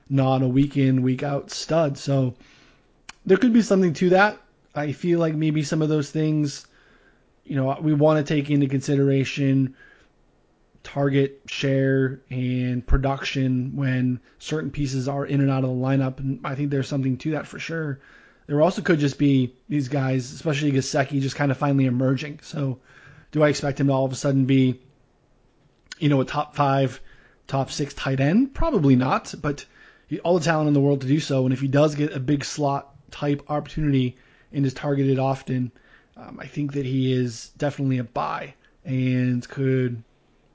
[0.09, 1.97] not a week in, week out stud?
[1.97, 2.35] So
[3.25, 4.39] there could be something to that.
[4.75, 6.66] I feel like maybe some of those things,
[7.45, 9.74] you know, we want to take into consideration
[10.82, 16.18] target share and production when certain pieces are in and out of the lineup.
[16.18, 18.01] And I think there's something to that for sure.
[18.47, 22.40] There also could just be these guys, especially Gesicki, just kind of finally emerging.
[22.43, 22.80] So
[23.30, 24.80] do I expect him to all of a sudden be,
[25.99, 27.01] you know, a top five,
[27.47, 28.55] top six tight end?
[28.55, 29.64] Probably not, but
[30.24, 31.45] all the talent in the world to do so.
[31.45, 34.16] And if he does get a big slot type opportunity
[34.53, 35.70] and is targeted often,
[36.17, 38.55] um, I think that he is definitely a buy
[38.85, 40.03] and could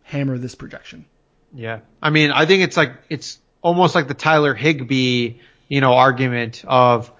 [0.03, 1.05] hammer this projection.
[1.53, 1.80] Yeah.
[2.01, 5.36] I mean, I think it's like, it's almost like the Tyler Higbee,
[5.68, 7.12] you know, argument of,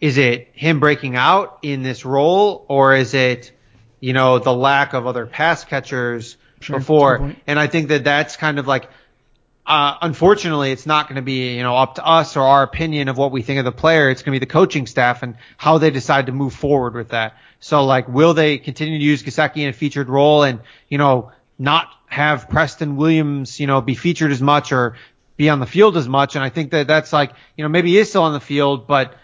[0.00, 3.52] is it him breaking out in this role or is it,
[4.00, 7.34] you know, the lack of other pass catchers Sure, before?
[7.46, 8.88] And I think that that's kind of like,
[9.66, 13.08] uh, unfortunately, it's not going to be, you know, up to us or our opinion
[13.08, 14.10] of what we think of the player.
[14.10, 17.08] It's going to be the coaching staff and how they decide to move forward with
[17.08, 17.34] that.
[17.58, 21.32] So like, will they continue to use Gesicki in a featured role and, you know,
[21.58, 24.96] not have Preston Williams, you know, be featured as much or
[25.36, 26.36] be on the field as much?
[26.36, 28.86] And I think that that's like, you know, maybe he is still on the field,
[28.86, 29.14] but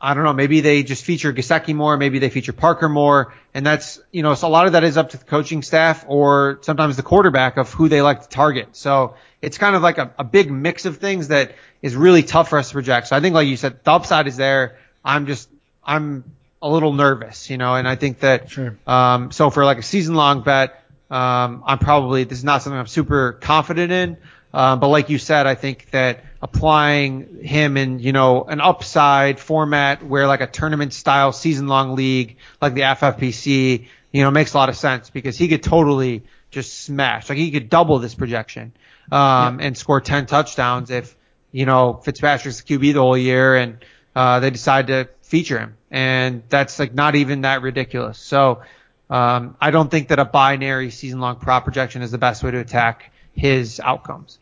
[0.00, 3.66] I don't know, maybe they just feature Gesicki more, maybe they feature Parker more, and
[3.66, 6.58] that's, you know, so a lot of that is up to the coaching staff or
[6.62, 8.68] sometimes the quarterback of who they like to target.
[8.72, 12.48] So it's kind of like a, a big mix of things that is really tough
[12.48, 13.08] for us to project.
[13.08, 14.78] So I think, like you said, the upside is there.
[15.04, 15.50] I'm just,
[15.84, 16.24] I'm
[16.62, 18.76] a little nervous, you know, and I think that, Sure.
[18.86, 22.78] um, so for like a season long bet, um, I'm probably, this is not something
[22.78, 24.16] I'm super confident in.
[24.52, 29.38] Um, but like you said, I think that applying him in, you know, an upside
[29.38, 34.54] format where like a tournament style season long league like the FFPC, you know, makes
[34.54, 37.28] a lot of sense because he could totally just smash.
[37.28, 38.72] Like he could double this projection,
[39.12, 41.16] um, and score 10 touchdowns if,
[41.52, 43.78] you know, Fitzpatrick's the QB the whole year and,
[44.14, 48.18] uh, they decide to feature him, and that's like not even that ridiculous.
[48.18, 48.62] So
[49.08, 52.58] um, I don't think that a binary season-long prop projection is the best way to
[52.58, 54.38] attack his outcomes.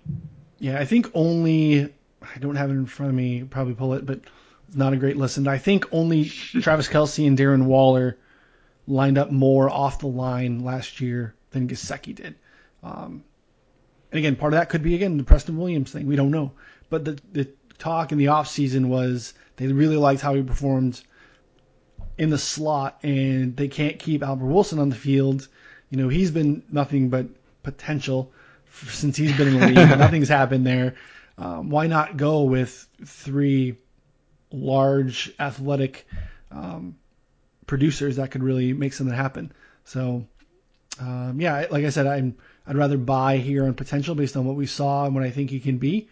[0.59, 3.45] Yeah, I think only I don't have it in front of me.
[3.45, 4.21] Probably pull it, but
[4.69, 5.47] it's not a great listen.
[5.49, 8.19] I think only Travis Kelce and Darren Waller
[8.87, 12.35] lined up more off the line last year than Gesicki did.
[12.83, 13.25] Um,
[14.11, 16.07] and again, part of that could be again the Preston Williams thing.
[16.07, 16.53] We don't know,
[16.91, 21.01] but the the talk in the off season was they really liked how he performed
[22.17, 25.47] in the slot, and they can't keep Albert Wilson on the field.
[25.91, 27.27] You know, he's been nothing but
[27.63, 28.33] potential
[28.73, 29.99] since he's been in the league.
[29.99, 30.95] Nothing's happened there.
[31.37, 33.77] Um, why not go with three
[34.51, 36.07] large athletic
[36.51, 36.97] um,
[37.67, 39.53] producers that could really make something happen?
[39.85, 40.27] So,
[41.01, 44.57] um, yeah, like I said, I'm I'd rather buy here on potential based on what
[44.57, 46.09] we saw and what I think he can be.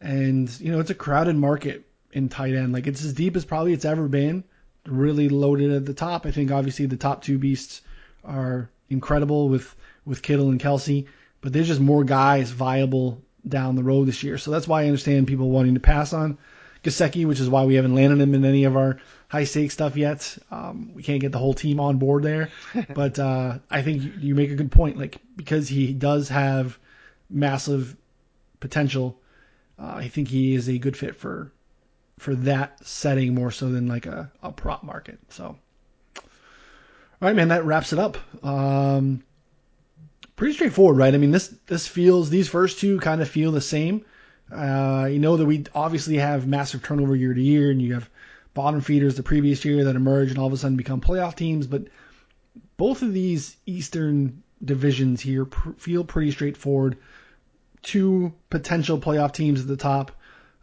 [0.00, 2.72] And you know, it's a crowded market in tight end.
[2.72, 4.44] Like it's as deep as probably it's ever been.
[4.84, 6.26] Really loaded at the top.
[6.26, 7.82] I think obviously the top two beasts
[8.24, 9.74] are incredible with
[10.04, 11.06] with Kittle and Kelce,
[11.40, 14.38] but there's just more guys viable down the road this year.
[14.38, 16.38] So that's why I understand people wanting to pass on
[16.82, 19.96] Gesicki, which is why we haven't landed him in any of our high stakes stuff
[19.96, 20.36] yet.
[20.50, 22.50] Um, we can't get the whole team on board there,
[22.94, 24.98] but uh, I think you, you make a good point.
[24.98, 26.78] Like because he does have
[27.28, 27.96] massive
[28.60, 29.18] potential,
[29.78, 31.52] uh, I think he is a good fit for
[32.18, 35.18] for that setting more so than like a, a prop market.
[35.28, 35.44] So,
[36.16, 36.22] all
[37.20, 38.16] right, man, that wraps it up.
[38.44, 39.22] Um,
[40.36, 41.14] pretty straightforward, right?
[41.14, 44.04] I mean, this this feels these first two kind of feel the same.
[44.52, 48.08] Uh, you know that we obviously have massive turnover year to year, and you have
[48.54, 51.66] bottom feeders the previous year that emerge and all of a sudden become playoff teams.
[51.66, 51.88] But
[52.76, 56.98] both of these Eastern divisions here pr- feel pretty straightforward.
[57.82, 60.12] Two potential playoff teams at the top,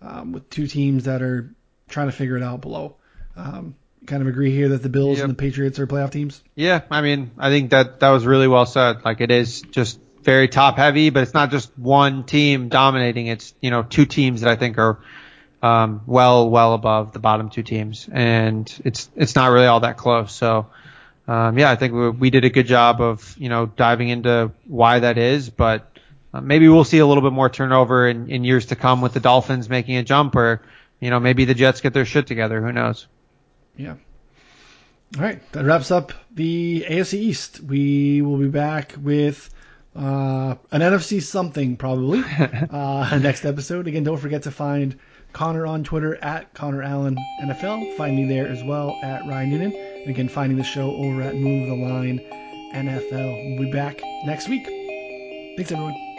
[0.02, 1.54] um, with two teams that are
[1.88, 2.96] trying to figure it out below.
[3.36, 5.24] Um, kind of agree here that the Bills Yep.
[5.26, 6.42] and the Patriots are playoff teams.
[6.56, 9.04] Yeah, I mean, I think that that was really well said.
[9.06, 13.28] Like it is just very top heavy, but it's not just one team dominating.
[13.28, 15.00] It's you know two teams that I think are
[15.62, 19.98] um, well well above the bottom two teams, and it's it's not really all that
[19.98, 20.34] close.
[20.34, 20.68] So
[21.28, 24.52] um, yeah, I think we, we did a good job of you know diving into
[24.68, 25.90] why that is, but
[26.34, 29.14] uh, maybe we'll see a little bit more turnover in, in years to come with
[29.14, 30.62] the Dolphins making a jump, or
[31.00, 32.62] you know maybe the Jets get their shit together.
[32.62, 33.08] Who knows?
[33.76, 33.96] Yeah.
[35.16, 37.60] All right, that wraps up the AFC East.
[37.60, 39.50] We will be back with
[39.96, 42.24] uh, an NFC something probably
[42.72, 43.88] uh, next episode.
[43.88, 44.98] Again, don't forget to find
[45.32, 47.96] Connor on Twitter at Connor Allen NFL.
[47.96, 49.74] Find me there as well at Ryan Noonan.
[49.76, 52.20] And again, finding the show over at Move the Line
[52.74, 53.60] NFL.
[53.60, 54.66] We'll be back next week.
[55.58, 56.13] Thanks, everyone.